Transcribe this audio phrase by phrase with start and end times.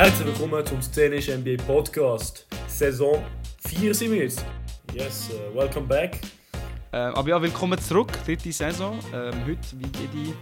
[0.00, 2.46] Herzlich willkommen zum Szenisch NBA Podcast.
[2.66, 3.22] Saison
[3.68, 4.42] 4 sind wir jetzt.
[4.94, 6.18] Yes, uh, welcome back.
[6.90, 8.98] Ähm, aber ja, willkommen zurück, dritte Saison.
[9.12, 10.34] Ähm, heute, wie jede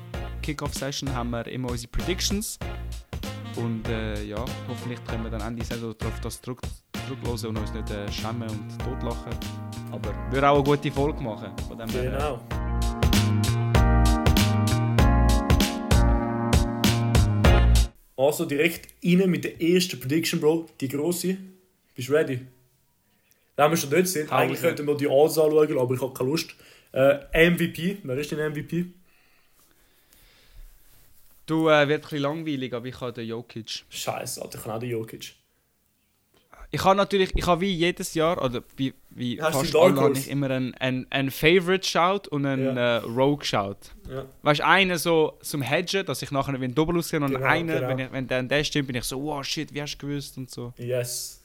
[0.43, 2.57] Kickoff-Session, haben wir immer unsere Predictions.
[3.57, 6.61] Und äh, ja, hoffentlich können wir dann Ende Saison darauf das zurück,
[7.09, 9.33] zurückhören und uns nicht äh, schämen und totlachen.
[9.91, 11.51] Aber würde auch eine gute Folge machen.
[11.67, 12.68] Von dem her, äh,
[18.29, 20.69] Also direkt rein mit der ersten Prediction, Bro.
[20.83, 21.39] Die grosse.
[21.95, 22.41] Bist du ready?
[23.57, 26.29] Wenn wir schon dort sind, eigentlich könnten wir die Alls anschauen, aber ich habe keine
[26.29, 26.55] Lust.
[26.93, 27.97] Äh, MVP.
[28.03, 28.85] Wer ist dein MVP?
[31.47, 33.85] Du äh, wird ein bisschen langweilig, aber ich habe den Jokic.
[33.89, 35.33] Scheiße, Alter, ich kann auch den Jokic.
[36.71, 40.13] Ich habe natürlich, ich habe wie jedes Jahr, oder wie, wie Hast fast alle, habe
[40.19, 42.97] ich immer einen, einen, einen Favorite-Shout und einen Ja.
[42.99, 43.77] äh, Rogue-Shout.
[44.11, 44.27] Ja.
[44.43, 47.47] Weißt du, einen so zum Hedgen, dass ich nachher wie ein Doppel aussehe und Genau,
[47.47, 47.89] einen, genau.
[47.89, 50.37] wenn, ich, wenn der, der stimmt, bin ich so, wow, shit, wie hast du gewusst
[50.37, 50.75] und so.
[50.77, 51.43] Yes.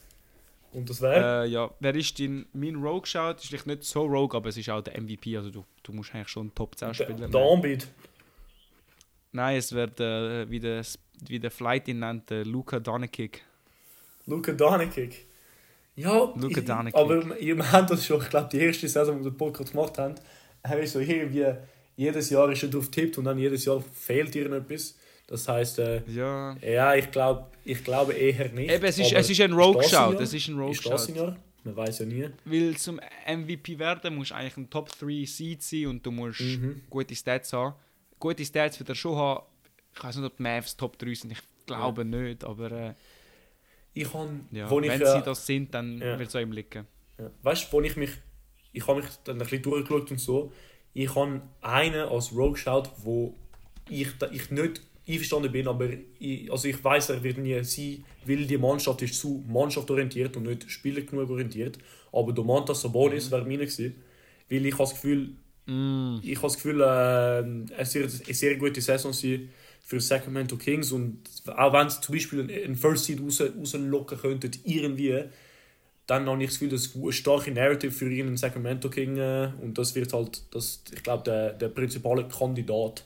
[0.73, 1.45] Und das wäre?
[1.45, 3.35] Äh, ja, wer ist dein, mein Rogue-Shout?
[3.37, 6.13] Ist vielleicht nicht so Rogue, aber es ist auch der MVP, also du, du musst
[6.13, 7.53] eigentlich schon Top 10 der Spieler der nehmen.
[7.53, 7.87] Anbieter.
[9.31, 10.83] Nein, es wird, äh, wie, der,
[11.27, 13.41] wie der Flight ihn nennt, der Luca Doncic.
[14.25, 15.25] Luca Danekic.
[15.95, 16.95] Ja, ich- Doncic.
[16.95, 19.97] aber wir haben das schon, ich glaube, die erste Saison, wo wir den Podcast gemacht
[19.99, 20.15] haben,
[20.63, 21.45] haben wir so irgendwie,
[21.95, 24.97] jedes Jahr ist er drauf tippt und dann jedes Jahr fehlt irgendetwas.
[25.27, 26.55] Das heisst, äh, Ja.
[26.61, 28.71] ja, ich glaube ich glaube eher nicht.
[28.71, 29.51] Eben, es ist, es ist ein.
[29.57, 30.19] Jahr?
[30.19, 31.15] Es ist ein.
[31.15, 31.37] Jahr?
[31.63, 32.27] Man weiß ja nie.
[32.43, 36.41] Weil zum MVP werden musst du eigentlich ein Top 3 Seed sein und du musst
[36.41, 36.81] Mhm.
[36.89, 37.75] gute Stats haben.
[38.19, 39.43] Gute Stats wird er schon haben.
[39.95, 42.93] Ich weiß nicht, ob die Mavs Top 3 sind, ich glaube nicht, aber äh,
[43.93, 46.17] Ich habe, ja, wo ich, wenn äh, sie das sind, dann ja.
[46.17, 46.85] wird es auch ihm liegen.
[47.19, 47.29] Ja.
[47.43, 48.11] Weißt du, wo ich mich.
[48.71, 50.51] Ich habe mich dann ein bisschen durchgeschaut und so.
[50.93, 53.35] Ich habe einen als Rogue geschaut, wo
[53.89, 58.45] ich, ich nicht einverstanden bin, aber ich, also ich weiß, er wird nie sein, weil
[58.45, 61.77] die Mannschaft ist zu mannschaftorientiert und nicht Spieler genug orientiert.
[62.11, 63.95] Aber Domantas Sabonis wäre meine gewesen.
[64.49, 66.17] Weil ich habe das Gefühl, Mm.
[66.21, 69.49] ich habe das Gefühl, äh, es wird eine sehr gute Saison sein
[69.83, 74.51] für Sacramento Kings und auch wenn sie zum Beispiel einen First Seed raus, rauslocken könnten,
[74.63, 75.25] irgendwie,
[76.07, 79.51] dann habe ich das Gefühl, dass es eine starke Narrative für irgendeinen Sacramento King äh,
[79.61, 83.05] und das wird halt, das, ich glaube, der, der prinzipale Kandidat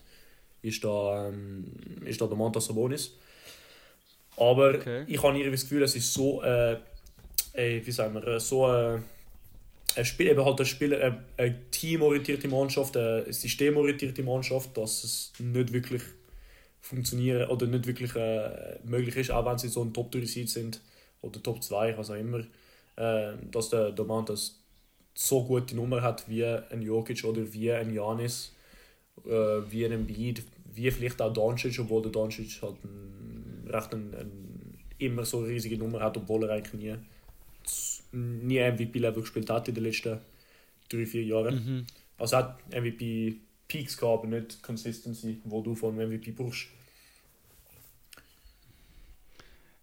[0.61, 1.65] ist da, ähm,
[2.05, 3.13] ist da der Mantas Sabonis.
[4.37, 5.03] Aber Okay.
[5.07, 6.73] ich habe irgendwie das Gefühl, es ist so, äh,
[7.53, 8.99] äh, wie sagen wir, äh, so äh,
[9.95, 15.33] ein Spiel, eben halt ein Spieler, eine, eine teamorientierte Mannschaft, eine systemorientierte Mannschaft, dass es
[15.39, 16.01] nicht wirklich
[16.87, 20.49] funktionieren oder nicht wirklich äh, möglich ist, auch wenn sie so ein Top 3 Seed
[20.49, 20.81] sind
[21.21, 22.39] oder Top 2, was auch immer,
[22.95, 24.59] äh, dass der, das
[25.13, 28.53] so gute Nummer hat wie ein Jokic oder wie ein Janis,
[29.25, 30.43] äh, wie ein Embiid,
[30.73, 35.47] wie vielleicht auch Doncic, obwohl der Doncic halt ein, recht ein, ein, immer so eine
[35.47, 36.95] riesige Nummer hat, obwohl er eigentlich nie
[38.11, 40.19] nie MVP-Level gespielt hat in den letzten
[40.89, 41.55] drei, vier Jahren.
[41.55, 41.85] Mhm.
[42.17, 46.67] Also hat MVP-Peaks gehabt, aber nicht Consistency, wo du von MVP brauchst.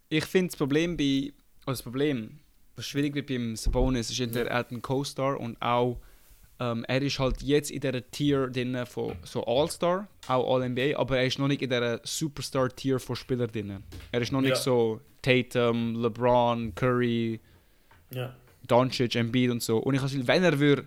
[0.09, 1.33] Ich finde das Problem bei.
[1.65, 2.39] Also das Problem,
[2.75, 5.99] was schwierig wird beim Sabonis, ist entweder er hat einen Co-Star und auch.
[6.57, 11.17] Ähm, er ist halt jetzt in dieser Tier drin von so All-Star, auch All-NBA, aber
[11.17, 13.83] er ist noch nicht in dieser Superstar-Tier von Spielern drin.
[14.13, 14.55] Er ist noch nicht Ja.
[14.55, 17.41] so Tatum, LeBron, Curry,
[18.11, 18.33] Ja.
[18.65, 19.79] Doncic, Embiid und so.
[19.79, 20.85] Und ich habe wenn er würde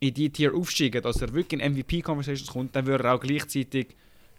[0.00, 3.88] in die Tier aufsteigen, dass er wirklich in MVP-Conversations kommt, dann würde er auch gleichzeitig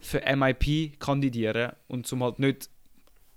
[0.01, 2.69] für MIP kandidieren und zum halt nicht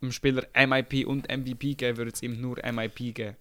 [0.02, 3.36] dem Spieler MIP und MVP geben, würde es ihm nur MIP geben.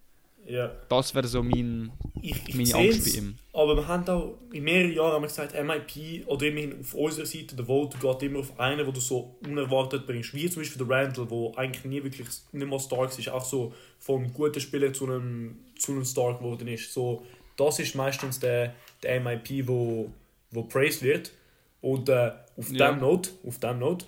[0.46, 0.70] ja.
[0.88, 1.92] Das wäre so mein,
[2.22, 3.36] Ich, ich meine Angst bei ihm.
[3.52, 7.26] Aber wir haben auch in mehreren Jahren haben wir gesagt, MIP oder immerhin auf unserer
[7.26, 10.32] Seite, der Vote geht immer auf einen, wo du so unerwartet bringst.
[10.34, 13.74] Wie zum Beispiel der Randall, wo eigentlich nie wirklich nicht mal stark ist, auch so
[13.98, 16.92] vom guten Spieler zu einem, zu einem Star geworden ist.
[16.92, 17.24] So,
[17.56, 20.10] das ist meistens der, der MIP, wo,
[20.50, 21.32] wo praised wird.
[21.80, 22.90] Und äh, auf Ja.
[22.92, 24.06] dem Note, auf dem Note,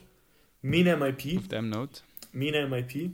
[0.63, 2.01] mein MIP, Auf dem Note.
[2.33, 3.13] Mein MIP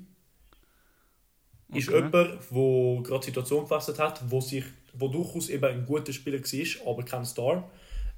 [1.74, 1.96] ist Okay.
[1.96, 4.64] jemand, der gerade die Situation gewechselt hat, wo, sich,
[4.94, 7.70] wo durchaus eben ein guter Spieler war, aber kein Star,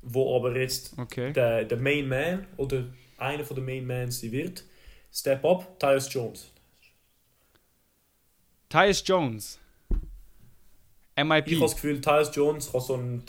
[0.03, 1.33] wo aber jetzt Okay.
[1.33, 2.85] der, der Main Man oder
[3.17, 4.65] einer von der Main Mans wird.
[5.13, 6.51] Step up, Tyus Jones.
[8.69, 9.59] Tyus Jones.
[11.17, 11.49] MIP.
[11.49, 13.23] Ich habe das Gefühl, Tyus Jones kann so ein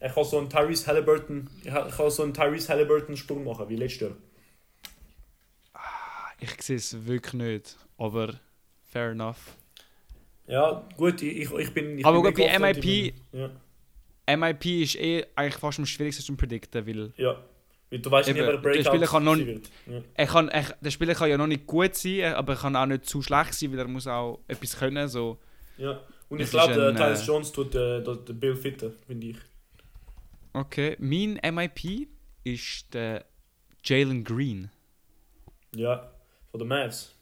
[0.00, 3.76] er kann so einen Tyrese Halliburton, er kann so einen Tyrese Halliburton Sprung machen wie
[3.76, 4.12] letztes Jahr.
[6.40, 8.34] Ich sehe es wirklich nicht, aber
[8.90, 9.56] fair enough.
[10.46, 11.98] Ja, gut, ich, ich, bin.
[11.98, 12.80] Ich Aber bin gut, bei MIP
[13.32, 13.50] bin-
[14.28, 17.36] Ja, MIP ist eh eigentlich fast am schwierigsten zu predikten, weil ja.
[17.90, 19.68] Weil du weißt Eben, nicht, wer der Breakout Spieler kann noch- wird.
[19.86, 20.00] Ja.
[20.14, 22.86] Er kann, er, der Spieler kann ja noch nicht gut sein, aber er kann auch
[22.86, 25.08] nicht zu schlecht sein, weil er muss auch etwas können.
[25.08, 25.38] So.
[25.76, 26.00] Ja.
[26.28, 29.36] Und ich glaube, der äh, Jones tut äh, den den Bill fitter, finde ich.
[30.52, 32.08] Okay, mein MIP
[32.44, 33.24] ist der
[33.84, 34.70] Jalen Green
[35.74, 36.10] Ja,
[36.50, 37.14] von den Mavs.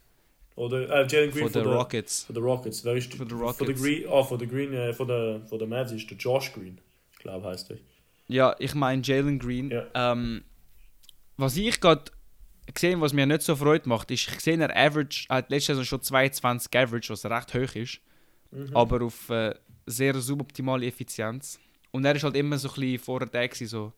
[0.56, 2.24] Oder äh, Jalen Green von den von der- Rockets.
[2.24, 2.84] Von den Rockets.
[2.84, 3.82] Wer ist Von den Von der Rockets.
[3.82, 6.78] Green, ah, von der Green, äh, von der, von der Mavs ist der Josh Green.
[7.12, 7.78] Ich glaube, heißt er.
[8.26, 9.70] Ja, ich meine Jalen Green.
[9.70, 9.86] Ja.
[9.94, 10.42] Ähm,
[11.36, 12.10] was ich gerade
[12.74, 15.76] gesehen, was mir nicht so Freude macht, ist, ich sehe, er average, er hat letztes
[15.76, 18.00] Jahr schon 22 Average, was recht hoch ist,
[18.50, 18.74] Mhm.
[18.76, 19.54] aber auf äh,
[19.86, 21.58] sehr suboptimale Effizienz.
[21.90, 23.92] Und er ist halt immer so ein bisschen vorher da gewesen, so,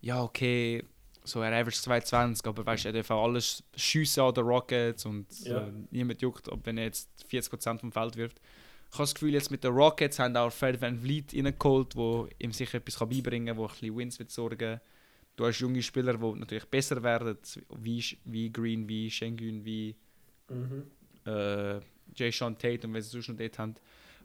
[0.00, 0.84] ja, okay,
[1.30, 5.06] so er average 22, aber weißt du, er darf auch alles schiessen an den Rockets
[5.06, 5.66] und Ja.
[5.66, 8.40] äh, niemand juckt, ob wenn er jetzt 40% vom Feld wirft.
[8.88, 12.28] Ich habe das Gefühl, jetzt mit den Rockets haben auch Fred Van Vliet reingeholt, wo
[12.38, 14.80] ihm sicher etwas kann beibringen kann, wo ein bisschen Wins wird sorgen.
[15.36, 17.38] Du hast junge Spieler, die natürlich besser werden,
[17.78, 19.94] wie, wie Green, wie Schengen, wie
[20.50, 20.82] Mhm.
[21.26, 21.78] äh,
[22.16, 23.74] Jay Sean Tate und wenn sie sonst noch dort haben.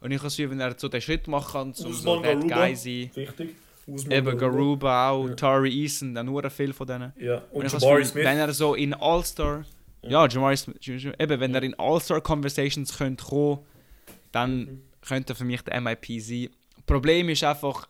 [0.01, 2.35] Und ich habe das Gefühl, wenn er so den Schritt machen kann, um so der
[2.35, 2.65] Garuba.
[2.65, 3.11] Guy sein.
[3.13, 3.55] Wichtig.
[3.87, 5.35] Eben Garuba auch, Ja.
[5.35, 7.13] Tari Eason, dann nur viel von denen.
[7.19, 8.25] Ja, Und und das Jabari Smith.
[8.25, 9.63] wenn er so in All-Star,
[10.01, 10.09] Ja.
[10.09, 11.57] ja, Jamari Smith, eben, wenn Ja.
[11.57, 13.59] er in All-Star-Conversations könnte kommen,
[14.31, 14.81] dann Mhm.
[15.07, 16.49] könnte er für mich der MIP sein.
[16.87, 17.87] Problem ist einfach,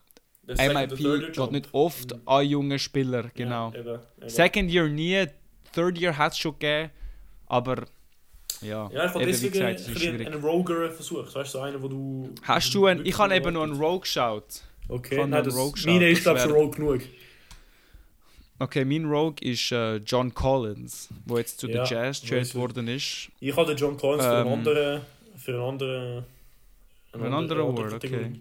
[0.47, 1.51] or MIP geht Job.
[1.51, 2.21] nicht oft Mhm.
[2.25, 3.71] an junge Spieler, genau.
[3.73, 4.29] Ja, eben, eben.
[4.29, 5.25] Second Year nie,
[5.73, 6.91] Third Year hat es schon gegeben,
[7.47, 7.85] aber
[8.61, 10.27] ja, Ja, eben, wie deswegen gesagt, ist bisschen schwierig.
[10.27, 11.33] einen Roger versucht.
[11.35, 12.29] Weißt du, so einen, wo du.
[12.43, 14.61] Hast du einen, ich habe eben noch einen Rogue geschaut.
[14.87, 17.01] Okay, von nein, das, Rogue schaut, meine ist, glaube ich, Rogue genug.
[18.59, 22.55] Okay, mein Rogue ist äh, John Collins, der jetzt zu Ja, den Jazz ich.
[22.55, 23.29] worden ist.
[23.39, 25.01] Ich habe den John Collins für einen Ähm, anderen.
[25.37, 26.25] Für einen anderen.
[27.11, 28.31] Für einen anderen Award, okay.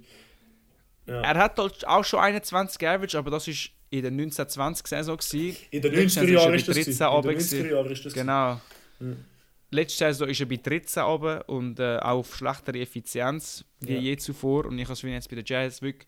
[1.06, 1.20] Ja.
[1.20, 5.16] Er hat auch schon 21 Average, aber das ist in der 1920-Saison.
[5.16, 5.56] gewesen.
[5.70, 6.76] In den Letztes 90er Jahr Jahren ist ist das.
[6.76, 7.02] bei 13 gewesen.
[7.02, 7.64] In runter den gewesen.
[7.66, 8.12] 90er Jahren ist das.
[8.14, 8.60] Genau.
[9.00, 9.24] Mhm.
[9.70, 14.00] Letzte Saison ist er bei 13 runter und äh, auch auf schlechtere Effizienz wie Ja.
[14.00, 14.66] je zuvor.
[14.66, 16.06] Und ich habe es jetzt bei den Jazz wirklich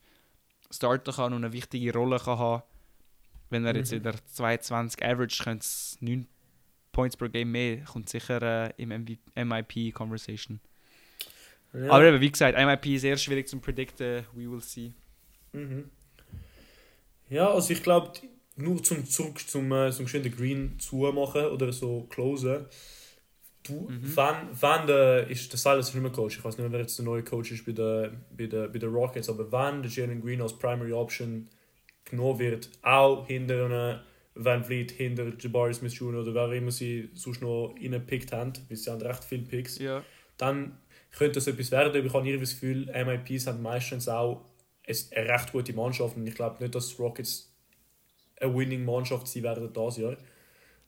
[0.70, 2.62] starten kann und eine wichtige Rolle kann haben.
[3.50, 3.98] Wenn er jetzt Mhm.
[3.98, 6.26] in der 22 Average könnte es 9
[6.92, 8.88] Points per Game mehr, kommt sicher äh, im
[9.34, 10.60] MIP-Conversation.
[11.72, 11.90] Ja.
[11.90, 14.24] Aber eben, wie gesagt, MIP ist sehr schwierig zu predikten.
[14.32, 14.92] We will see.
[15.52, 15.90] Mhm.
[17.28, 18.12] Ja, also ich glaube,
[18.56, 22.66] nur zum zurück zum, äh, zum geschwinden Green zumachen oder so closen.
[23.66, 24.12] Du, Mhm.
[24.16, 26.80] wann, wann der, ist der Silas ist nicht mehr Coach, ich weiß nicht mehr, wer
[26.80, 29.90] jetzt der neue Coach ist bei den bei der, bei der Rockets, aber wann der
[29.90, 31.48] Jalen Green als Primary Option
[32.04, 34.00] genommen wird, auch hinter einem
[34.34, 36.20] Van Vliet, hinter Jabari Smith Jr.
[36.22, 40.02] oder wer immer sie sonst noch reingepickt haben, weil sie haben recht viele Picks, Ja.
[40.36, 40.78] dann
[41.10, 42.04] könnte das etwas werden.
[42.04, 44.44] Ich habe irgendwie das Gefühl, MIPs haben meistens auch
[44.86, 47.52] eine recht gute Mannschaft und ich glaube nicht, dass Rockets
[48.40, 50.16] eine Winning-Mannschaft sein werden dieses Jahr.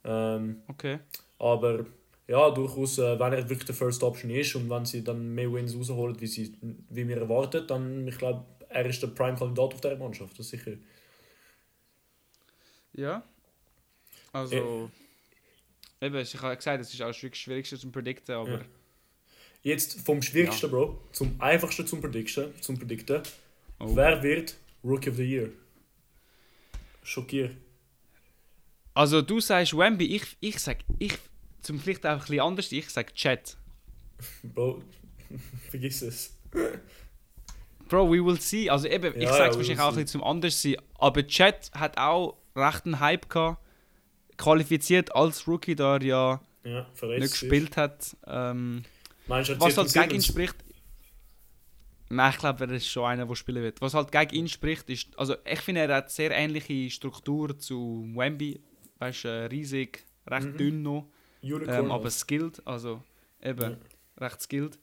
[0.04, 0.98] Ähm, Okay.
[1.38, 1.86] aber
[2.28, 5.52] ja, durchaus, äh, wenn er wirklich der First Option ist und wenn sie dann mehr
[5.52, 6.54] Wins rausholen, wie, sie,
[6.90, 10.50] wie wir erwarten, dann ich glaube, er ist der Prime-Kandidat auf dieser Mannschaft, das ist
[10.50, 10.76] sicher.
[12.92, 13.22] Ja.
[14.32, 14.90] Also.
[16.00, 18.50] Eben, ich habe gesagt, es ist auch wirklich schwierig zu predikten, aber.
[18.50, 18.64] Ja.
[19.62, 22.54] Jetzt vom Schwierigsten, Bro, zum einfachsten zum Predikten.
[22.60, 23.22] Zum Predikten.
[23.80, 23.96] Oh.
[23.96, 25.50] Wer wird Rookie of the Year?
[27.02, 27.56] Schockiert.
[28.94, 31.18] Also du sagst Wemby, ich, ich sag, ich,
[31.62, 33.56] zum vielleicht auch ein bisschen anders, ich sag Chat.
[34.42, 34.82] Bro,
[35.70, 36.36] vergiss es.
[37.88, 38.68] Bro, we will see.
[38.68, 40.76] Also eben, ich Ja, sag's ja, we will wahrscheinlich auch ein bisschen zum anders sein,
[40.98, 43.62] aber Chat hat auch recht einen Hype gehabt.
[44.36, 48.16] Qualifiziert als Rookie, da er ja Ja, nicht gespielt hat.
[48.26, 48.84] Ähm,
[49.26, 50.54] Meinst was halt gegen ihn spricht.
[52.10, 53.80] Nein, ich glaube, er ist schon einer, der spielen wird.
[53.80, 55.08] Was halt gegen ihn spricht, ist.
[55.18, 58.60] Also, ich finde, er hat sehr ähnliche Struktur zu Wemby.
[58.98, 60.56] Weißt du, äh, riesig, recht Mhm.
[60.56, 61.10] dünn noch.
[61.42, 61.84] Unicorn.
[61.86, 63.02] Ähm, aber skilled, also
[63.42, 63.76] eben Ja.
[64.26, 64.78] recht skilled.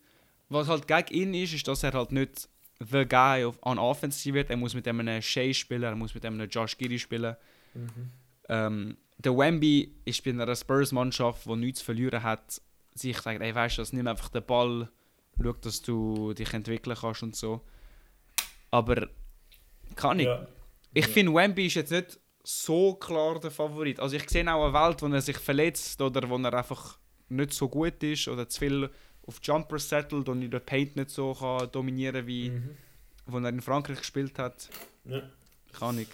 [0.50, 2.48] Was halt gegen ihn ist, ist, dass er halt nicht
[2.80, 4.50] the guy auf, an Offense wird.
[4.50, 7.36] Er muss mit einem Shea spielen, er muss mit einem Josh Giddy spielen.
[7.74, 8.12] Mhm.
[8.50, 12.62] Ähm, der Wemby ist bei einer Spurs-Mannschaft, die nichts zu verlieren hat,
[12.94, 14.90] sich sagt, ey, weißt du, das nimm einfach den Ball,
[15.42, 17.62] schau, dass du dich entwickeln kannst und so.
[18.72, 19.08] Aber
[19.96, 20.26] kann ich.
[20.26, 20.48] Ja.
[20.94, 21.12] Ich Ja.
[21.14, 24.00] finde, Wemby ist jetzt nicht so klar der Favorit.
[24.00, 26.98] Also ich sehe auch eine Welt, wo er sich verletzt oder wo er einfach
[27.30, 28.90] nicht so gut ist oder zu viel
[29.28, 32.78] auf Jumper settelt und in der Paint nicht so kann dominieren wie Mhm.
[33.26, 34.70] wo er in Frankreich gespielt hat.
[35.06, 35.22] ja.
[35.74, 36.08] Kann ich.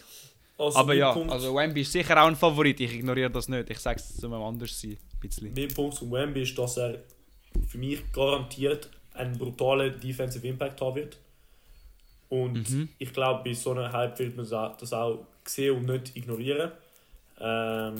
[0.57, 2.79] Also Aber ja, Punkt, also Wemby ist sicher auch ein Favorit.
[2.79, 3.69] Ich ignoriere das nicht.
[3.69, 4.91] Ich sage es zu einem anders sein.
[5.13, 5.53] Ein bisschen.
[5.53, 7.03] mein Punkt zum Wemby ist, dass er
[7.67, 11.17] für mich garantiert einen brutalen Defensive Impact haben wird.
[12.31, 12.87] Und Mhm.
[12.97, 14.47] ich glaube, bei so einem Hype wird man
[14.79, 16.71] das auch sehen und nicht ignorieren.
[17.37, 17.95] Ähm,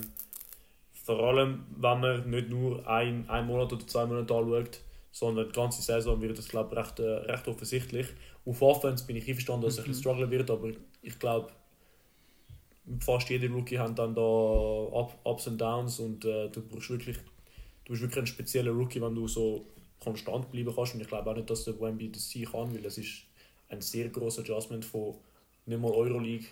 [0.93, 4.79] vor allem, wenn man nicht nur ein, ein Monat oder zwei Monate anschaut,
[5.11, 8.07] sondern die ganze Saison wird das, glaube ich, recht, äh, recht offensichtlich.
[8.45, 9.83] Auf Offense bin ich einverstanden, dass es Mhm.
[9.83, 10.69] ein bisschen strugglen wird, aber
[11.01, 11.51] ich glaube,
[13.01, 17.17] fast jeder Rookie hat dann da Up, Ups und Downs und äh, du brauchst wirklich,
[17.83, 19.65] du bist wirklich ein spezieller Rookie, wenn du so
[19.99, 22.85] konstant bleiben kannst und ich glaube auch nicht, dass der Wemby das sein kann, weil
[22.85, 23.23] es ist
[23.71, 25.15] ein sehr großer Adjustment von
[25.65, 26.47] nicht mal Euroleague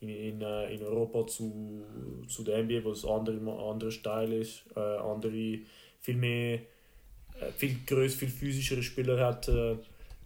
[0.00, 1.82] in, in, äh, in Europa zu,
[2.28, 3.38] zu der NBA, wo es andere,
[3.70, 5.58] andere Style ist, äh, andere,
[6.00, 6.54] viel mehr,
[7.40, 9.76] äh, viel größer, viel physischere Spieler hat, äh,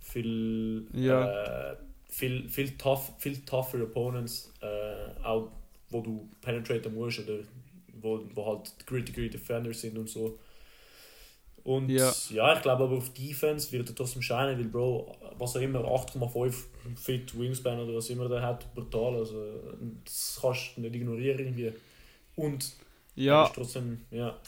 [0.01, 1.73] viel, Ja.
[1.73, 1.77] äh,
[2.09, 5.51] viel, viel, tough, viel tougher Opponents, äh, auch
[5.91, 7.39] wo du penetraten musst oder
[8.01, 10.39] wo, wo halt gritty Defenders sind und so.
[11.65, 12.15] Und Ja.
[12.31, 15.85] ja, ich glaube aber auf Defense wird er trotzdem scheinen, weil Bro, was er immer
[15.85, 19.17] 8,5 Fit Wingspan oder was immer der hat, brutal.
[19.17, 19.43] Also
[20.05, 21.73] das kannst du nicht ignorieren irgendwie.
[22.37, 22.75] Und
[23.27, 24.39] er Ja, ist trotzdem, ja.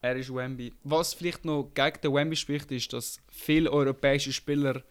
[0.00, 0.72] er ist Wemby.
[0.84, 4.82] Was vielleicht noch gegen den Wemby spricht, ist, dass viele europäische Spieler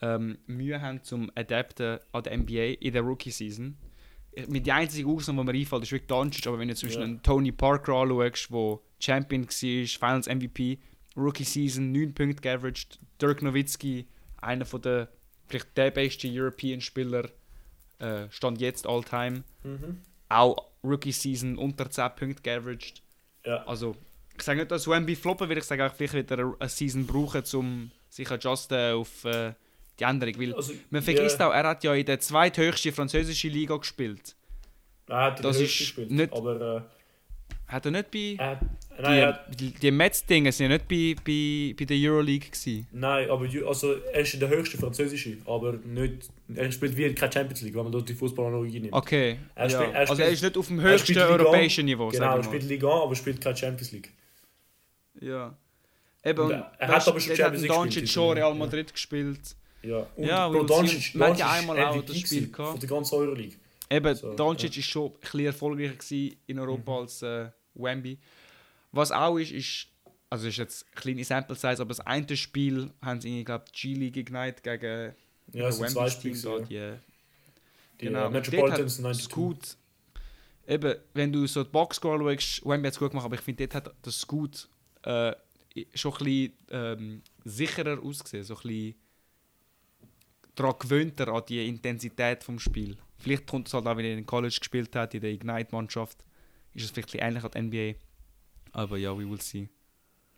[0.00, 3.76] ähm, Mühe haben zum Adapten an der NBA in der Rookie-Season.
[4.48, 7.02] Mit der einzigen Ausnahme, die mir einfällt, ist wirklich Doncic, aber wenn du zum Beispiel
[7.04, 7.08] Ja.
[7.08, 10.78] einen Tony Parker anschaust, der Champion war, Finals MVP,
[11.16, 14.06] Rookie-Season, 9 Punkte geaveraged, Dirk Nowitzki,
[14.42, 15.08] einer von der,
[15.46, 17.30] vielleicht der beste European-Spieler,
[17.98, 20.02] äh, stand jetzt all-time, Mhm.
[20.28, 23.02] auch Rookie-Season unter 10 Punkte geaveraged.
[23.46, 23.64] Ja.
[23.64, 23.96] Also,
[24.36, 27.06] ich sage nicht, dass Wemby floppen wird, ich sage auch, vielleicht wird er eine Season
[27.06, 29.54] brauchen, um sich adjusten auf äh,
[29.98, 30.34] die Änderung.
[30.40, 34.34] Weil Also, man vergisst ja, auch, er hat ja in der zweithöchsten französischen Liga gespielt.
[35.08, 36.84] er hat in das ist gespielt, nicht- aber
[37.68, 38.18] Hat er nicht bei.
[38.18, 38.60] äh, er,
[39.02, 42.86] nein, er, die die, die Mets-Dinge sind ja nicht bei, bei, bei der Euroleague gewesen.
[42.92, 47.32] nein, aber also, er ist in der höchsten französischen, aber nicht, er spielt wie keine
[47.32, 48.92] Champions League, wenn man dort die Fußballanalogie nimmt.
[48.92, 49.38] Okay.
[49.56, 49.70] Er ja.
[49.80, 52.42] spielt- er also er spielt- ist nicht auf dem er höchsten europäischen Niveau, Genau, er
[52.44, 52.62] spielt.
[52.64, 54.12] Liga, aber spielt keine Champions League.
[55.20, 55.56] Ja.
[56.24, 58.48] Eben, Und und er- er weißt, hat aber schon Champions League Doncic gespielt, schon Real
[58.50, 58.54] ja.
[58.54, 59.56] Madrid gespielt.
[59.82, 62.70] Ja, und Ja, Bro, Doncic, hat Doncic ja einmal auch MVP das Spiel gehabt.
[62.72, 63.56] Von der ganzen Euroleague.
[63.90, 66.98] Eben, So, Doncic ist schon ein bisschen erfolgreicher gewesen in Europa Mhm.
[66.98, 68.18] als äh, Wemby.
[68.92, 69.86] Was auch ist, ist,
[70.30, 73.64] also ist jetzt eine kleine Sample Size, aber das eine Spiel haben sie, ich glaube,
[73.72, 75.14] G-League Ignite gegen
[75.52, 76.60] Ja, es sind zwei Team Spiele.
[76.62, 76.90] da, ja.
[76.92, 76.98] die,
[78.00, 78.22] Die genau.
[78.22, 79.24] äh, Und Metropolitans dort hat 92.
[79.24, 79.76] Scoot,
[80.66, 83.68] eben, wenn du so die Boxscore schaust, Wemby hat es gut gemacht, aber ich finde,
[83.68, 84.68] dort hat das Scoot
[85.04, 85.32] äh,
[85.94, 88.94] schon ein bisschen ähm, sicherer ausgesehen, so ein bisschen
[90.56, 92.96] daran gewöhnter an die Intensität vom Spiel.
[93.18, 96.18] Vielleicht kommt es halt auch, wenn er in College gespielt hat, in der Ignite-Mannschaft,
[96.74, 97.98] ist es vielleicht ähnlich an der NBA.
[98.72, 99.68] Aber ja, we will see.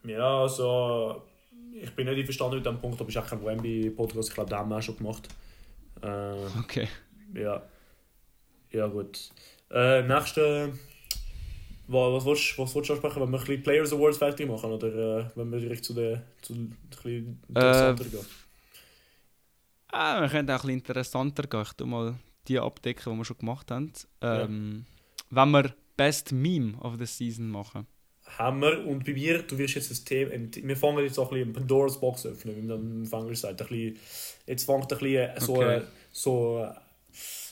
[0.05, 1.23] Ja, also
[1.81, 4.59] ich bin nicht einverstanden mit dem Punkt, aber ist auch kein Wemby-Podcast, ich glaube, den
[4.59, 5.29] haben wir auch schon gemacht.
[6.03, 6.89] Äh, Okay.
[7.35, 7.63] ja.
[8.71, 9.31] Ja, gut.
[9.71, 10.73] Äh, nächste.
[11.89, 14.71] wa- Was willst, was willst du ansprechen, wenn wir ein bisschen Players Awards fertig machen
[14.71, 14.89] oder
[15.21, 18.27] äh, wenn wir direkt zu der zu ein bisschen interessanter gehen?
[19.91, 21.63] Ah, wir können auch ein bisschen interessanter gehen.
[21.79, 22.15] Ich mal
[22.47, 23.93] die abdecken, die wir schon gemacht haben.
[24.23, 24.85] Ähm,
[25.31, 27.87] Wenn wir Best Meme of the Season machen.
[28.39, 31.33] Haben wir und bei mir, du wirst jetzt das Thema, ein- wir fangen jetzt auch
[31.33, 33.61] ein bisschen Pandoras Box öffnen, wie man im Englisch sagt.
[33.63, 33.99] Ein bisschen,
[34.47, 35.77] jetzt fängt ein bisschen so, Okay.
[35.79, 36.69] äh, so,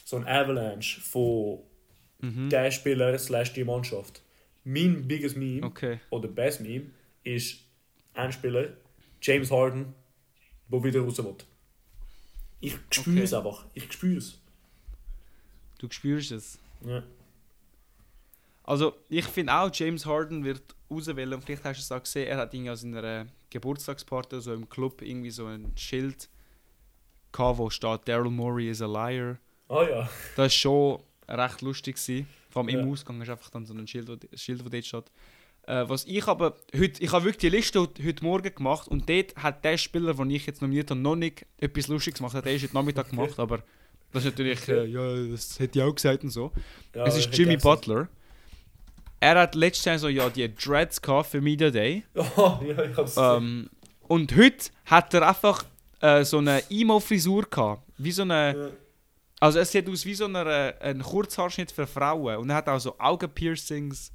[0.05, 1.61] so ein Avalanche von
[2.21, 2.51] Mhm.
[2.51, 4.23] der Spieler slash die Mannschaft.
[4.65, 5.99] Mein biggest Meme Okay.
[6.11, 6.87] oder best Meme
[7.25, 7.59] ist
[8.15, 8.69] ein Spieler,
[9.23, 9.95] James Harden,
[10.69, 11.35] der wieder raus will.
[12.61, 13.23] Ich spüre Okay.
[13.23, 13.65] es einfach.
[13.75, 14.39] Ich spüre es.
[15.79, 16.59] Du spürst es.
[16.85, 17.03] Ja.
[18.65, 21.35] Also, ich finde auch, James Harden wird auswählen.
[21.35, 24.69] Und vielleicht hast du es auch gesehen, er hat irgendwie an seiner Geburtstagsparty so im
[24.69, 26.29] Club irgendwie so ein Schild
[27.31, 29.39] gehabt, wo steht Daryl Morey is a liar.
[29.69, 30.11] Ah ja.
[30.35, 31.97] Das war schon recht lustig.
[31.97, 32.27] Gewesen.
[32.51, 32.93] Vor allem im Ja.
[32.93, 35.05] Ausgang ist einfach dann so ein Schild, wo, Schild, wo dort steht.
[35.67, 39.35] Äh, was ich aber, heute, ich habe wirklich die Liste heute Morgen gemacht und dort
[39.37, 42.35] hat der Spieler, den ich jetzt nominiert habe, noch nicht etwas Lustiges gemacht.
[42.35, 43.63] Hat er erst heute Nachmittag gemacht, aber
[44.13, 46.53] das ist natürlich, äh, ja, das hätte ich auch gesagt und so.
[46.95, 48.09] ja es ist Jimmy Butler.
[49.19, 52.05] Er hat letztes Jahr so ja die Dreads gehabt für Media Day.
[52.37, 53.17] Oh, ja, ich hab's.
[53.17, 53.69] Ähm,
[54.03, 55.65] und heute hat er einfach
[56.01, 57.83] äh, so eine Emo-Frisur gehabt.
[57.99, 58.57] Wie so eine.
[58.57, 58.69] Ja.
[59.41, 62.37] Also es sieht aus wie so eine, ein Kurzhaarschnitt für Frauen.
[62.37, 64.13] Und er hat auch so Augenpiercings.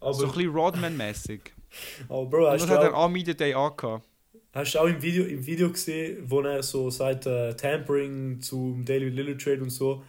[0.00, 1.40] Aber, so ein bisschen Rodman-mäßig.
[2.08, 4.06] aber Bro, Und hast das du, hat er auch, Media Day angehabt.
[4.52, 8.84] hast du auch im Video, im Video gesehen, wo er so sagt, äh, Tampering zum
[8.84, 10.02] Daily Lillard Trade und so.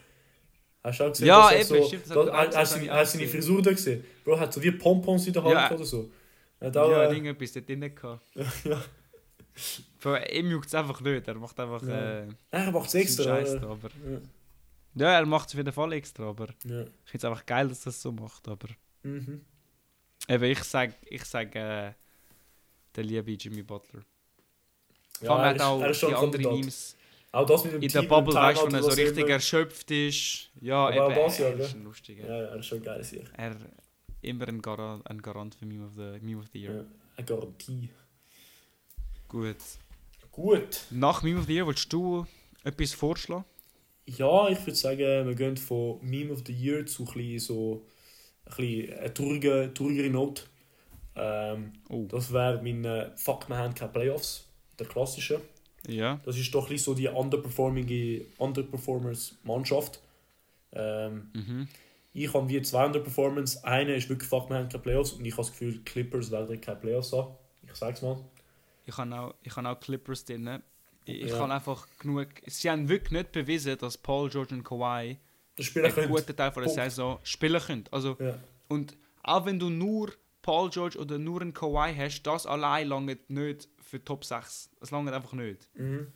[0.83, 2.81] Hast du auch gesehen, Ja, dass er eben, so, stimmt, da, hat- hast, hast, du
[2.83, 3.27] ich hast auch seine.
[3.29, 4.03] Frisur da gesehen?
[4.23, 5.71] Bro, hat so wie Pompons in der Hand Ja.
[5.71, 6.09] oder so.
[6.59, 8.25] Er hat auch, ja, äh, irgendetwas dort drin gehabt.
[8.63, 8.81] ja.
[9.99, 11.27] Für ihm juckt es einfach nicht.
[11.27, 12.19] Er macht einfach Ja.
[12.21, 13.23] äh, Er macht seinen extra.
[13.23, 13.67] Scheiß da.
[13.69, 14.19] Aber ja.
[14.95, 16.81] Ja, er macht es auf jeden Fall extra, aber Ja.
[16.81, 18.47] ich finde es einfach geil, dass er es so macht.
[18.47, 18.67] Aber
[19.03, 19.41] Mhm.
[20.27, 21.93] Eben, ich sage, ich sag, äh,
[22.95, 24.01] der liebe Jimmy Butler.
[25.21, 26.55] Ja, er ist, auch er ist schon die anderen.
[26.59, 26.95] Memes
[27.31, 29.29] Auch das mit dem in Team der Bubble, weißt du, wenn er so richtig immer.
[29.29, 30.49] erschöpft ist.
[30.61, 32.27] Ja, auch eben, das Jahr, er ist ein lustiger.
[32.27, 33.23] Ja, er ist schon geil hier.
[33.35, 33.55] Er
[34.21, 36.75] immer ein Garant, ein Garant für Meme of the, Meme of the Year.
[36.75, 36.85] Ja.
[37.15, 37.89] Eine Garantie.
[39.27, 39.57] Gut.
[40.31, 40.81] Gut.
[40.91, 42.25] Nach Meme of the Year willst du
[42.63, 43.45] etwas vorschlagen?
[44.05, 47.85] Ja, ich würde sagen, wir gehen von Meme of the Year zu ein so
[48.55, 50.43] bisschen eine traurige, traurigere Note.
[51.15, 52.05] Ähm, Oh.
[52.09, 54.47] das wäre mein äh, Fuck, wir haben keine Playoffs.
[54.79, 55.41] Der klassische.
[55.87, 56.19] Ja.
[56.25, 59.99] Das ist doch ein so die underperforming Underperformers-Mannschaft.
[60.73, 61.67] Ähm, Mhm.
[62.13, 63.63] ich habe wie zwei Underperformance.
[63.63, 65.13] Eine ist wirklich Fuck, wir haben keine Playoffs.
[65.13, 67.33] Und ich habe das Gefühl, Clippers werden keine Playoffs haben.
[67.63, 68.17] Ich sag's mal.
[68.85, 70.61] Ich habe auch, ich habe auch Clippers drin.
[71.05, 71.37] Ich, Ja.
[71.37, 72.27] kann einfach genug.
[72.45, 75.17] Sie haben wirklich nicht bewiesen, dass Paul George und Kawhi
[75.59, 76.09] einen können.
[76.09, 76.83] guten Teil von der Punkt.
[76.83, 77.83] Saison spielen können.
[77.91, 78.37] Also, Ja.
[78.67, 80.11] und auch wenn du nur
[80.41, 84.69] Paul George oder nur einen Kawhi hast, das allein lange nicht für Top 6.
[84.81, 85.67] Es lange einfach nicht.
[85.75, 86.07] Mhm.